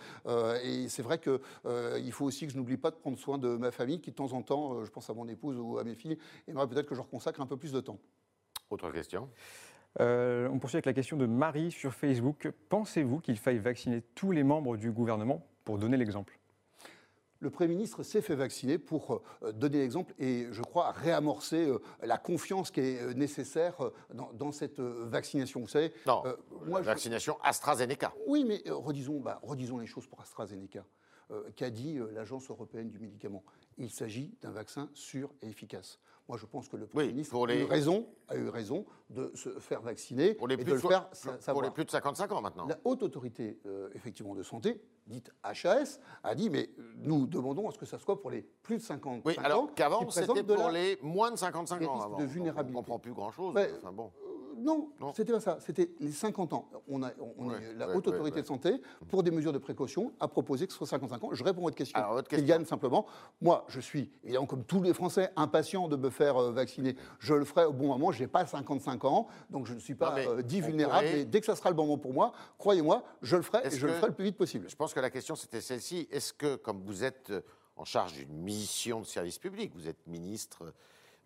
et 0.63 0.89
c'est 0.89 1.03
vrai 1.03 1.19
qu'il 1.19 2.13
faut 2.13 2.25
aussi 2.25 2.47
que 2.47 2.53
je 2.53 2.57
n'oublie 2.57 2.77
pas 2.77 2.93
de 2.93 2.97
prendre 2.97 3.19
soin 3.19 3.37
de 3.37 3.64
ma 3.65 3.73
famille 3.73 4.01
qui, 4.01 4.11
de 4.11 4.17
temps 4.17 4.33
en 4.33 4.43
temps, 4.43 4.75
euh, 4.75 4.85
je 4.85 4.91
pense 4.91 5.11
à 5.11 5.15
mon 5.15 5.27
épouse 5.27 5.59
ou 5.59 5.79
à 5.79 5.85
mes 5.85 5.95
filles, 5.95 6.19
aimerait 6.47 6.69
peut-être 6.69 6.87
que 6.87 6.95
je 6.95 7.01
leur 7.01 7.09
consacre 7.09 7.41
un 7.41 7.47
peu 7.47 7.57
plus 7.57 7.73
de 7.73 7.81
temps. 7.81 7.99
Autre 8.71 8.91
question 8.91 9.29
euh, 10.01 10.49
on 10.49 10.59
poursuit 10.59 10.79
avec 10.79 10.87
la 10.87 10.93
question 10.93 11.17
de 11.17 11.25
Marie 11.25 11.71
sur 11.71 11.95
Facebook. 11.95 12.51
Pensez-vous 12.69 13.21
qu'il 13.21 13.39
faille 13.39 13.59
vacciner 13.59 14.03
tous 14.17 14.33
les 14.33 14.43
membres 14.43 14.77
du 14.77 14.91
gouvernement 14.91 15.47
pour 15.63 15.79
donner 15.79 15.97
l'exemple? 15.97 16.37
Le 17.39 17.49
Premier 17.49 17.75
ministre 17.75 18.03
s'est 18.03 18.21
fait 18.21 18.35
vacciner 18.35 18.79
pour 18.79 19.23
euh, 19.45 19.53
donner 19.53 19.79
l'exemple 19.79 20.13
et, 20.19 20.49
je 20.51 20.63
crois, 20.63 20.91
réamorcer 20.91 21.73
la 22.03 22.19
confiance 22.19 22.73
qui 22.73 22.81
est 22.81 23.15
nécessaire 23.15 23.77
dans, 24.13 24.51
cette 24.51 24.81
vaccination. 24.81 25.61
Vous 25.61 25.69
savez, 25.69 25.93
non, 26.09 26.25
moi, 26.67 26.81
vaccination 26.81 27.37
AstraZeneca. 27.45 28.13
Oui, 28.27 28.45
mais 28.45 28.65
redisons, 28.69 29.21
bah, 29.21 29.39
redisons 29.45 29.79
les 29.79 29.87
choses 29.87 30.09
pour 30.09 30.21
AstraZeneca. 30.21 30.85
Euh, 31.31 31.43
qu'a 31.57 31.71
dit 31.71 31.99
euh, 31.99 32.11
l'Agence 32.13 32.51
européenne 32.51 32.91
du 32.91 32.99
médicament. 32.99 33.43
Il 33.79 33.91
s'agit 33.91 34.35
d'un 34.43 34.51
vaccin 34.51 34.91
sûr 34.93 35.33
et 35.43 35.49
efficace. 35.49 35.99
Moi, 36.29 36.39
je 36.39 36.47
pense 36.47 36.69
que 36.69 36.77
le 36.77 36.87
Premier 36.87 37.09
ministre 37.09 37.35
a, 37.49 37.55
eu 37.55 37.65
raison, 37.65 38.07
a 38.29 38.37
eu 38.37 38.49
raison 38.49 38.87
de 39.11 39.31
se 39.35 39.51
faire 39.59 39.83
vacciner 39.83 40.35
pour 40.35 40.49
les 40.49 40.55
et 40.55 40.65
de, 40.65 40.73
le 40.73 40.79
faire 40.79 41.09
Pour 41.49 41.63
les 41.63 41.71
plus 41.71 41.85
de 41.85 41.91
55 41.91 42.33
ans 42.33 42.41
maintenant. 42.41 42.67
La 42.67 42.79
haute 42.85 43.03
autorité 43.03 43.59
euh, 43.67 43.91
effectivement 43.95 44.35
de 44.35 44.43
santé, 44.43 44.83
dite 45.07 45.31
HAS, 45.43 46.01
a 46.23 46.35
dit 46.35 46.49
mais 46.49 46.71
nous 46.97 47.27
demandons 47.27 47.69
à 47.69 47.73
ce 47.73 47.79
que 47.79 47.87
ça 47.87 47.99
soit 47.99 48.21
pour 48.21 48.31
les 48.31 48.43
plus 48.63 48.79
de 48.79 48.83
55 48.83 49.23
oui, 49.27 49.35
alors 49.45 49.75
qu'avant 49.75 50.09
c'était 50.11 50.43
pour 50.43 50.71
les 50.71 50.99
moins 51.03 51.31
de 51.31 51.37
55 51.37 51.83
ans. 51.83 52.17
De 52.17 52.25
vulnérabilité. 52.25 52.77
On 52.77 52.81
ne 52.81 52.85
comprend 52.85 52.99
plus 52.99 53.13
grand-chose. 53.13 53.55
enfin, 53.77 53.93
bon 53.93 54.11
non, 54.65 54.91
c'était 55.15 55.33
pas 55.33 55.41
ça. 55.41 55.59
C'était 55.61 55.91
les 56.01 56.11
50 56.11 56.55
ans. 56.55 56.69
On 56.89 57.03
a, 57.03 57.11
la 57.77 57.95
haute 57.95 58.09
autorité 58.09 58.41
de 58.41 58.47
santé, 58.47 58.81
pour 59.09 59.23
des 59.23 59.31
mesures 59.31 59.53
de 59.53 59.59
précaution, 59.59 60.13
a 60.21 60.29
proposé 60.29 60.67
que 60.67 60.73
ce 60.73 60.79
soit 60.79 60.87
55 60.87 61.25
ans. 61.25 61.29
Je 61.33 61.45
réponds 61.45 61.61
à 61.61 61.65
votre 61.65 61.77
question. 61.77 61.99
Alors, 61.99 62.15
votre 62.15 62.67
simplement. 62.67 63.07
Moi, 63.43 63.65
je 63.69 63.81
suis, 63.81 64.11
évidemment, 64.25 64.47
comme 64.47 64.65
tous 64.65 64.83
les 64.83 64.95
Français, 64.95 65.31
impatient 65.37 65.89
de 65.89 65.97
me 65.97 66.09
faire 66.11 66.37
euh, 66.37 66.53
vacciner. 66.53 66.97
Je 67.19 67.35
le 67.35 67.45
ferai 67.45 67.67
au 67.67 67.73
bon 67.73 67.89
moment. 67.89 68.11
Je 68.11 68.21
n'ai 68.21 68.27
pas 68.27 68.47
55 68.47 69.05
ans, 69.05 69.29
donc 69.51 69.67
je 69.67 69.75
ne 69.75 69.79
suis 69.79 69.95
pas 69.95 70.17
euh, 70.19 70.43
dit 70.43 70.61
vulnérable. 70.61 71.07
Mais 71.13 71.25
dès 71.25 71.41
que 71.41 71.47
ça 71.47 71.57
sera 71.57 71.69
le 71.71 71.77
bon 71.77 71.85
moment 71.85 71.99
pour 71.99 72.15
moi, 72.15 72.33
croyez-moi, 72.59 73.05
je 73.23 73.37
le 73.37 73.43
ferai 73.43 73.67
et 73.67 73.71
je 73.71 73.87
le 73.87 73.93
ferai 73.93 74.09
le 74.09 74.15
plus 74.15 74.25
vite 74.25 74.37
possible. 74.37 74.69
Je 74.69 74.77
pense 74.77 74.95
que 74.95 75.01
la 75.01 75.11
question, 75.11 75.37
c'était 75.37 75.61
celle-ci. 75.61 76.09
Est-ce 76.11 76.33
que, 76.33 76.57
comme 76.57 76.81
vous 76.85 77.05
êtes 77.05 77.31
euh, 77.31 77.43
en 77.77 77.85
charge 77.85 78.15
d'une 78.15 78.33
mission 78.33 79.01
de 79.01 79.07
service 79.07 79.39
public, 79.39 79.73
vous 79.75 79.89
êtes 79.89 80.07
ministre, 80.07 80.73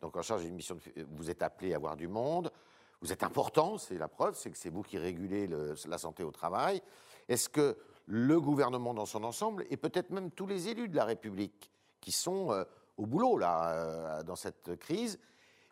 donc 0.01 0.17
en 0.17 0.23
charge 0.23 0.43
d'une 0.43 0.55
mission, 0.55 0.77
de, 0.77 1.07
vous 1.17 1.31
êtes 1.31 1.43
appelé 1.43 1.75
à 1.75 1.79
voir 1.79 1.97
du 1.97 2.09
monde, 2.09 2.51
vous 3.01 3.13
êtes 3.13 3.23
important, 3.23 3.79
c'est 3.79 3.99
la 3.99 4.09
preuve, 4.09 4.35
c'est 4.37 4.51
que 4.51 4.59
c'est 4.59 4.71
vous 4.71 4.83
qui 4.83 4.99
régulez 4.99 5.49
la 5.87 5.99
santé 5.99 6.23
au 6.25 6.31
travail. 6.31 6.83
Est-ce 7.29 7.49
que 7.49 7.77
le 8.07 8.41
gouvernement 8.41 8.95
dans 8.95 9.07
son 9.07 9.23
ensemble, 9.25 9.67
et 9.71 9.77
peut-être 9.77 10.11
même 10.11 10.31
tous 10.31 10.47
les 10.47 10.69
élus 10.69 10.89
de 10.89 10.97
la 10.97 11.05
République 11.05 11.71
qui 12.01 12.11
sont 12.11 12.51
euh, 12.53 12.65
au 12.97 13.07
boulot 13.07 13.37
là, 13.37 13.73
euh, 13.73 14.23
dans 14.23 14.37
cette 14.37 14.77
crise, 14.77 15.19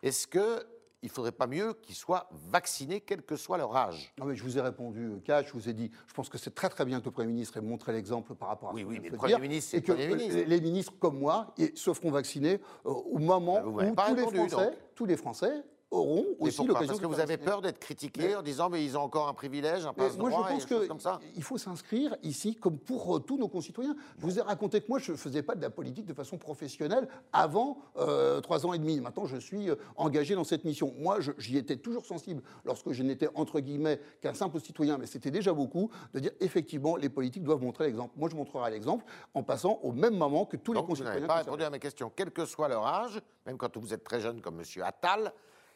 est-ce 0.03 0.27
que 0.27 0.65
il 1.03 1.07
ne 1.09 1.11
faudrait 1.11 1.31
pas 1.31 1.45
mieux 1.47 1.73
qu'ils 1.75 1.95
soient 1.95 2.27
vaccinés, 2.31 3.01
quel 3.01 3.21
que 3.21 3.35
soit 3.35 3.57
leur 3.59 3.75
âge? 3.75 4.11
Non, 4.17 4.25
mais 4.25 4.35
je 4.35 4.43
vous 4.43 4.57
ai 4.57 4.61
répondu, 4.61 5.21
Cash, 5.23 5.47
je 5.47 5.53
vous 5.53 5.69
ai 5.69 5.73
dit, 5.73 5.91
je 6.07 6.13
pense 6.13 6.27
que 6.27 6.39
c'est 6.39 6.55
très 6.55 6.69
très 6.69 6.85
bien 6.85 6.99
que 6.99 7.05
le 7.05 7.11
Premier 7.11 7.27
ministre 7.31 7.57
ait 7.57 7.61
montré 7.61 7.91
l'exemple 7.93 8.33
par 8.33 8.49
rapport 8.49 8.69
à 8.69 8.73
Oui, 8.73 8.81
ce 8.81 8.87
oui, 8.87 8.99
mais 9.01 9.09
le 9.09 9.17
Premier 9.17 9.33
dire, 9.33 9.39
ministre, 9.39 9.71
c'est 9.71 9.77
et 9.77 9.81
le 9.81 9.85
que 9.85 9.91
Premier 9.93 10.07
ministre. 10.15 10.37
euh, 10.39 10.45
les 10.45 10.61
ministres 10.61 10.93
comme 10.99 11.19
moi 11.19 11.53
se 11.75 11.93
feront 11.93 12.09
vacciner 12.11 12.53
euh, 12.85 12.89
au 12.89 13.19
moment 13.19 13.57
Ah, 13.57 13.61
vous 13.61 13.69
où 13.79 14.25
tous 14.25 14.31
les, 14.31 14.49
Français, 14.49 14.77
tous 14.95 15.05
les 15.05 15.17
Français 15.17 15.63
auront 15.91 16.25
aussi 16.39 16.65
l'occasion 16.65 16.87
Parce 16.87 16.99
que 16.99 17.05
vous 17.05 17.19
avez 17.19 17.37
peur 17.37 17.61
d'être 17.61 17.79
critiqué 17.79 18.35
en 18.35 18.41
disant 18.41 18.69
mais 18.69 18.83
ils 18.83 18.97
ont 18.97 19.01
encore 19.01 19.27
un 19.27 19.33
privilège, 19.33 19.85
un 19.85 19.93
Mais 19.97 20.03
passe-droit, 20.05 20.29
moi, 20.29 20.47
je 20.59 20.65
pense 20.67 20.87
comme 20.87 20.99
ça. 20.99 21.19
qu'il 21.33 21.43
faut 21.43 21.57
s'inscrire 21.57 22.15
ici, 22.23 22.55
comme 22.55 22.77
pour 22.77 23.15
euh, 23.15 23.19
tous 23.19 23.37
nos 23.37 23.47
concitoyens. 23.47 23.95
Je 24.17 24.25
vous 24.25 24.37
ai 24.39 24.41
raconté 24.41 24.81
que 24.81 24.87
moi, 24.89 24.99
je 24.99 25.13
ne 25.13 25.17
faisais 25.17 25.43
pas 25.43 25.55
de 25.55 25.61
la 25.61 25.69
politique 25.69 26.05
de 26.05 26.13
façon 26.13 26.37
professionnelle 26.37 27.07
avant 27.31 27.77
euh, 27.97 28.41
trois 28.41 28.65
ans 28.65 28.73
et 28.73 28.79
demi. 28.79 28.99
Maintenant, 28.99 29.25
je 29.25 29.37
suis 29.37 29.69
euh, 29.69 29.75
engagé 29.95 30.35
dans 30.35 30.43
cette 30.43 30.65
mission. 30.65 30.93
Moi, 30.99 31.19
j'y 31.37 31.57
étais 31.57 31.77
toujours 31.77 32.05
sensible 32.05 32.41
lorsque 32.65 32.91
je 32.91 33.03
n'étais, 33.03 33.29
entre 33.35 33.59
guillemets, 33.59 34.01
qu'un 34.21 34.33
simple 34.33 34.59
citoyen, 34.59 34.97
mais 34.97 35.05
c'était 35.05 35.31
déjà 35.31 35.53
beaucoup, 35.53 35.89
de 36.13 36.19
dire 36.19 36.31
effectivement, 36.39 36.97
les 36.97 37.09
politiques 37.09 37.43
doivent 37.43 37.63
montrer 37.63 37.85
l'exemple. 37.85 38.13
Moi, 38.17 38.29
je 38.29 38.35
montrerai 38.35 38.71
l'exemple 38.71 39.05
en 39.33 39.43
passant 39.43 39.79
au 39.83 39.91
même 39.93 40.17
moment 40.17 40.45
que 40.45 40.57
tous 40.57 40.73
les 40.73 40.79
Donc 40.79 40.85
vous 40.85 40.89
concitoyens. 40.91 41.15
n'avez 41.15 41.27
pas 41.27 41.35
répondu 41.35 41.63
à 41.63 41.69
mes 41.69 41.79
questions. 41.79 42.11
Quel 42.15 42.31
que 42.31 42.45
soit 42.45 42.67
leur 42.67 42.85
âge, 42.85 43.21
même 43.45 43.57
quand 43.57 43.77
vous 43.77 43.93
êtes 43.93 44.03
très 44.03 44.19
jeune 44.19 44.41
comme 44.41 44.59
M. 44.59 44.83
Attal, 44.83 45.31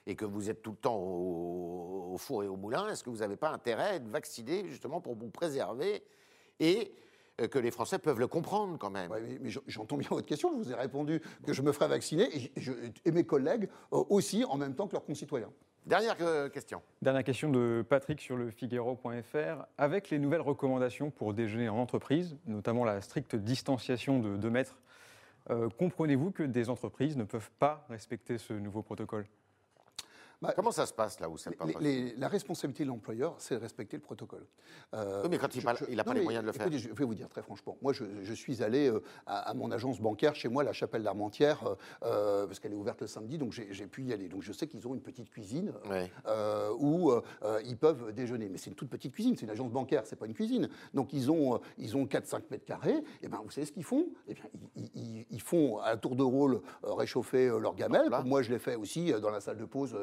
et 0.08 0.16
que 0.16 0.26
vous 0.26 0.50
êtes 0.50 0.62
tout 0.62 0.72
le 0.72 0.78
temps 0.78 0.98
au, 0.98 2.12
au 2.14 2.18
four 2.18 2.44
et 2.44 2.48
au 2.48 2.56
moulin, 2.58 2.88
est-ce 2.90 3.04
que 3.04 3.10
vous 3.10 3.18
n'avez 3.18 3.36
pas 3.36 3.50
intérêt 3.52 3.84
à 3.90 3.96
être 3.96 4.08
vacciné 4.08 4.68
justement 4.68 5.00
pour 5.02 5.16
vous 5.16 5.30
préserver 5.30 6.04
et 6.60 6.92
euh, 7.40 7.48
que 7.48 7.60
les 7.60 7.72
Français 7.72 8.00
peuvent 8.00 8.20
le 8.20 8.28
comprendre 8.28 8.78
quand 8.78 8.90
même? 8.90 9.12
Ouais, 9.12 9.22
mais- 9.22 9.38
mais 9.40 9.50
j'en- 9.50 9.62
j'entends 9.68 9.98
bien 9.98 10.10
votre 10.10 10.28
question. 10.28 10.52
Je 10.54 10.58
vous 10.58 10.72
ai 10.72 10.76
répondu 10.76 11.22
que 11.46 11.54
je 11.54 11.62
me 11.62 11.72
ferai 11.72 11.88
vacciner 11.88 12.24
et, 12.36 12.52
je- 12.58 12.74
et 13.06 13.12
mes 13.12 13.24
collègues 13.24 13.70
euh, 13.94 14.04
aussi 14.10 14.44
en 14.46 14.58
même 14.58 14.76
temps 14.76 14.88
que 14.88 14.94
leurs 14.94 15.06
concitoyens. 15.06 15.52
Dernière 15.86 16.16
euh, 16.22 16.48
question. 16.50 16.82
Dernière 17.02 17.24
question 17.24 17.50
de 17.50 17.84
Patrick 17.88 18.22
sur 18.22 18.38
le 18.38 18.52
Figaro.fr. 18.52 19.66
Avec 19.80 20.10
les 20.12 20.20
nouvelles 20.20 20.42
recommandations 20.42 21.10
pour 21.10 21.34
déjeuner 21.34 21.70
en 21.70 21.78
entreprise, 21.78 22.38
notamment 22.46 22.84
la 22.86 23.02
stricte 23.02 23.36
distanciation 23.36 24.20
de 24.20 24.38
2 24.38 24.50
mètres, 24.52 24.80
euh, 25.50 25.70
comprenez-vous 25.80 26.30
que 26.32 26.44
des 26.44 26.70
entreprises 26.70 27.18
ne 27.18 27.24
peuvent 27.24 27.50
pas 27.58 27.86
respecter 27.90 28.38
ce 28.38 28.54
nouveau 28.54 28.84
protocole? 28.84 29.26
Bah, 30.42 30.54
Comment 30.56 30.72
ça 30.72 30.88
se 30.88 30.94
passe 30.94 31.20
là 31.20 31.30
où 31.30 31.38
ça 31.38 31.52
les- 31.66 31.76
les- 31.82 32.16
la 32.16 32.28
responsabilité 32.28 32.84
de 32.84 32.90
l'employeur, 32.90 33.36
c'est 33.38 33.56
de 33.56 33.60
respecter 33.60 33.96
le 33.98 34.02
protocole. 34.02 34.44
Euh, 34.96 35.22
Oui, 35.24 35.30
mais 35.30 35.38
quand 35.38 35.54
il 35.56 35.64
pas- 35.64 35.74
n'a 35.74 36.04
pas 36.04 36.14
les 36.16 36.22
moyens 36.24 36.44
de 36.44 36.48
le 36.48 36.54
faire. 36.54 36.68
je 36.72 36.90
vais 36.90 37.06
vous 37.06 37.14
dire 37.14 37.30
très 37.30 37.44
franchement. 37.44 37.78
Moi, 37.82 37.94
je, 37.94 38.06
je 38.24 38.34
suis 38.34 38.64
allé 38.64 38.90
euh, 38.90 39.04
à, 39.28 39.50
à 39.52 39.54
mon 39.54 39.70
agence 39.70 40.00
bancaire 40.02 40.34
chez 40.34 40.48
moi, 40.50 40.64
la 40.64 40.74
Chapelle 40.74 41.04
d'Armentières, 41.04 41.64
euh, 41.68 41.76
euh, 42.04 42.48
parce 42.48 42.60
qu'elle 42.60 42.72
est 42.72 42.76
ouverte 42.76 43.02
le 43.02 43.08
samedi, 43.08 43.38
donc 43.38 43.52
j'ai 43.52 43.86
pu 43.88 44.04
y 44.04 44.14
aller. 44.14 44.30
Donc 44.30 44.42
je 44.42 44.52
sais 44.52 44.66
qu'ils 44.68 44.88
ont 44.88 44.96
une 44.96 45.02
petite 45.02 45.30
cuisine 45.30 45.74
où 46.80 47.12
ils 47.64 47.78
peuvent 47.78 48.12
déjeuner. 48.12 48.50
Mais 48.50 48.58
c'est 48.58 48.72
une 48.72 48.76
toute 48.76 48.90
petite 48.90 49.14
cuisine, 49.14 49.36
c'est 49.38 49.46
une 49.46 49.52
agence 49.52 49.72
bancaire, 49.72 50.04
c'est 50.06 50.16
pas 50.16 50.26
une 50.26 50.34
cuisine. 50.34 50.70
Donc 50.96 51.14
ils 51.14 51.30
ont, 51.30 51.60
ils 51.78 51.96
ont 51.96 52.06
4-5 52.06 52.44
mètres 52.50 52.66
carrés. 52.66 53.04
Et 53.22 53.28
ben, 53.28 53.40
vous 53.44 53.52
savez 53.52 53.68
ce 53.68 53.72
qu'ils 53.72 53.84
font? 53.84 54.08
Eh 54.28 54.34
bien, 54.34 54.46
ils, 54.76 54.90
ils- 54.96 55.26
ils 55.30 55.42
font 55.42 55.78
à 55.80 55.96
tour 55.98 56.16
de 56.16 56.24
rôle 56.24 56.62
réchauffer 56.84 57.48
leur 57.60 57.76
gamelle. 57.76 58.10
Moi, 58.26 58.42
je 58.42 58.52
l'ai 58.52 58.60
fait 58.60 58.76
aussi 58.76 59.12
dans 59.22 59.30
la 59.30 59.40
salle 59.40 59.58
de 59.58 59.66
pause 59.66 59.96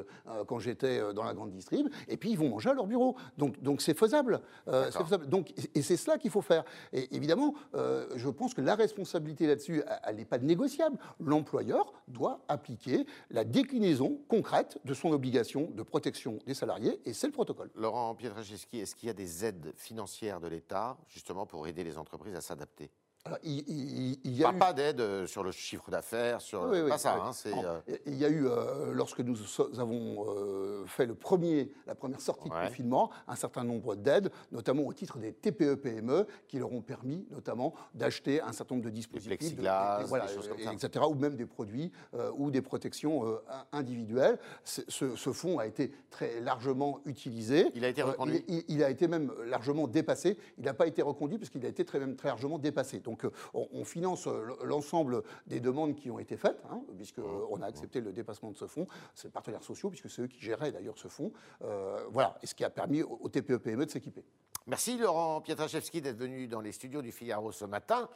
quand 0.47 0.59
j'étais 0.59 0.99
euh, 0.99 1.13
dans 1.13 1.25
la 1.25 1.35
grande 1.35 1.51
distrib. 1.51 1.89
Et 2.09 2.17
puis 2.17 2.31
ils 2.31 2.39
vont 2.39 2.49
manger 2.49 2.71
à 2.71 2.75
leur 2.75 2.87
bureau. 2.87 3.17
Donc, 3.37 3.61
donc 3.63 3.81
c'est 3.83 3.97
faisable. 3.97 4.41
Euh, 4.69 4.91
faisable. 4.91 5.27
Donc, 5.29 5.53
et 5.75 5.83
c'est 5.83 5.97
cela 5.97 6.19
qu'il 6.19 6.31
faut 6.31 6.43
faire. 6.43 6.65
Et 6.93 7.15
évidemment, 7.15 7.55
euh, 7.75 8.07
je 8.17 8.29
pense 8.29 8.55
que 8.55 8.61
la 8.61 8.75
responsabilité 8.75 9.47
là-dessus, 9.47 9.83
elle 10.05 10.17
n'est 10.17 10.25
pas 10.25 10.39
négociable. 10.39 10.99
L'employeur 11.21 11.93
doit 12.09 12.41
appliquer 12.49 13.07
la 13.31 13.45
déclinaison 13.45 14.21
concrète 14.29 14.79
de 14.85 14.95
son 14.95 15.11
obligation 15.11 15.71
de 15.75 15.83
protection 15.83 16.39
des 16.47 16.55
salariés, 16.55 17.01
et 17.05 17.13
c'est 17.13 17.27
le 17.27 17.33
protocole. 17.33 17.71
Laurent 17.75 18.15
Pietraszewski, 18.15 18.81
est-ce 18.81 18.95
qu'il 18.95 19.09
y 19.09 19.11
a 19.11 19.15
des 19.15 19.45
aides 19.45 19.73
financières 19.77 20.41
de 20.41 20.49
l'État 20.49 20.97
justement 21.09 21.47
pour 21.47 21.67
aider 21.67 21.85
les 21.85 21.99
entreprises 21.99 22.35
à 22.35 22.41
s'adapter? 22.41 22.91
Alors, 23.29 23.39
il, 23.43 23.63
il- 23.69 24.19
il 24.25 24.37
y 24.37 24.43
a 24.43 24.49
Pas, 24.49 24.55
eu- 24.55 24.59
pas 24.59 24.73
d'aide 24.73 25.01
euh, 25.03 25.27
sur 25.27 25.43
le 25.43 25.53
chiffre 25.53 25.91
d'affaires, 25.91 26.41
sur 26.41 26.63
Oui, 26.63 26.81
oui, 26.83 26.89
pas 26.89 26.97
ça. 26.97 27.15
oui. 27.17 27.21
hein, 27.27 27.33
c'est 27.35 27.51
Non, 27.51 27.63
euh, 27.65 27.81
Il 28.07 28.15
y 28.17 28.25
a 28.25 28.29
eu, 28.31 28.47
euh, 28.47 28.93
lorsque 28.95 29.21
nous 29.21 29.37
avons 29.79 30.25
euh, 30.29 30.87
fait 30.87 31.05
le 31.05 31.15
premier, 31.15 31.71
la 31.87 31.95
première 31.95 32.23
sortie 32.23 32.49
Ouais. 32.51 32.63
de 32.65 32.69
confinement, 32.69 33.11
un 33.27 33.37
certain 33.37 33.65
nombre 33.65 33.97
d'aides, 33.97 34.31
notamment 34.51 34.85
au 34.85 34.93
titre 34.95 35.19
des 35.19 35.33
TPE-PME, 35.35 36.27
qui 36.47 36.59
leur 36.59 36.73
ont 36.73 36.81
permis 36.81 37.27
notamment 37.31 37.75
d'acheter 37.95 38.41
un 38.41 38.53
certain 38.53 38.77
nombre 38.77 38.87
de 38.87 38.91
dispositifs. 38.91 39.31
de- 39.31 39.37
plexiglas, 39.37 40.03
de- 40.03 40.07
voilà, 40.09 40.27
des 40.27 40.33
choses 40.35 40.49
comme 40.49 40.61
ça. 40.61 40.73
etc., 40.73 41.05
ou 41.07 41.15
même 41.15 41.37
des 41.37 41.45
produits 41.47 41.93
euh, 42.15 42.31
ou 42.37 42.51
des 42.51 42.63
protections 42.63 43.25
in- 43.51 43.67
individuelles. 43.79 44.39
Ce, 44.65 44.81
ce 44.89 45.33
fonds 45.33 45.59
a 45.59 45.67
été 45.67 45.93
très 46.11 46.41
largement 46.41 47.01
utilisé. 47.05 47.71
Il 47.75 47.85
a 47.85 47.89
été 47.89 48.01
reconduit 48.03 48.45
il 48.69 48.83
a 48.83 48.91
été 48.91 49.07
même 49.07 49.33
largement 49.47 49.87
dépassé. 49.87 50.39
Il 50.57 50.65
n'a 50.65 50.73
pas 50.75 50.87
été 50.87 51.03
reconduit 51.03 51.37
parce 51.39 51.51
qu'il 51.51 51.65
a 51.67 51.69
été 51.69 51.85
très, 51.85 51.99
même 51.99 52.17
très 52.17 52.29
largement 52.29 52.59
dépassé. 52.59 53.01
Donc 53.01 53.18
euh, 53.25 53.33
on, 53.55 53.69
on 53.73 53.85
finance 53.85 54.27
euh, 54.27 54.47
l'ensemble 54.65 55.23
des 55.47 55.61
demandes 55.61 55.95
qui 55.95 56.11
ont 56.11 56.19
été 56.19 56.37
faites, 56.37 56.63
hein, 56.71 56.81
puisqu'on 56.97 57.61
a 57.63 57.67
accepté 57.67 58.01
le 58.01 58.13
dépassement 58.13 58.51
de 58.51 58.57
ce 58.57 58.67
fonds. 58.67 58.87
C'est 59.15 59.29
les 59.29 59.33
partenaires 59.33 59.63
sociaux, 59.63 59.91
puisque 59.91 60.11
c'est 60.11 60.23
eux 60.23 60.27
qui 60.27 60.41
géraient 60.41 60.73
d'ailleurs 60.73 60.99
ce 60.99 61.09
fonds. 61.09 61.33
Euh, 61.63 62.05
voilà, 62.11 62.39
et 62.43 62.47
ce 62.47 62.55
qui 62.55 62.65
a 62.65 62.71
permis 62.71 63.03
aux 63.03 63.29
TPE-PME 63.29 63.87
de 63.87 63.91
s'équiper. 63.91 64.25
Merci 64.67 64.99
Laurent 64.99 65.41
Pietraszewski 65.41 66.03
d'être 66.03 66.19
venu 66.19 66.47
dans 66.47 66.61
les 66.61 66.73
studios 66.73 67.01
du 67.01 67.11
Figaro 67.11 67.53
ce 67.53 67.65
matin. 67.65 68.09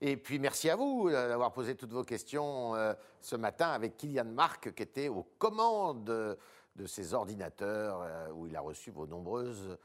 Et 0.00 0.16
puis 0.16 0.38
merci 0.38 0.68
à 0.68 0.76
vous 0.76 1.08
euh, 1.08 1.28
d'avoir 1.28 1.52
posé 1.52 1.76
toutes 1.76 1.92
vos 1.92 2.02
questions 2.02 2.74
euh, 2.74 2.94
ce 3.20 3.36
matin 3.36 3.68
avec 3.68 3.96
Kylian 3.96 4.24
Marc 4.24 4.74
qui 4.74 4.82
était 4.82 5.08
aux 5.08 5.22
commandes 5.38 6.04
de, 6.04 6.36
de 6.74 6.86
ces 6.86 7.14
ordinateurs 7.14 8.02
euh, 8.02 8.30
où 8.32 8.46
il 8.46 8.56
a 8.56 8.60
reçu 8.60 8.90
vos 8.90 9.06
nombreuses 9.06 9.78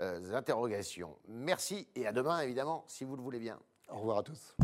euh, 0.00 0.34
interrogations. 0.34 1.18
Merci 1.26 1.88
et 1.94 2.06
à 2.06 2.12
demain 2.12 2.40
évidemment 2.40 2.84
si 2.86 3.04
vous 3.04 3.16
le 3.16 3.22
voulez 3.22 3.40
bien. 3.40 3.58
Au 3.88 3.98
revoir 3.98 4.18
à 4.18 4.22
tous. 4.22 4.54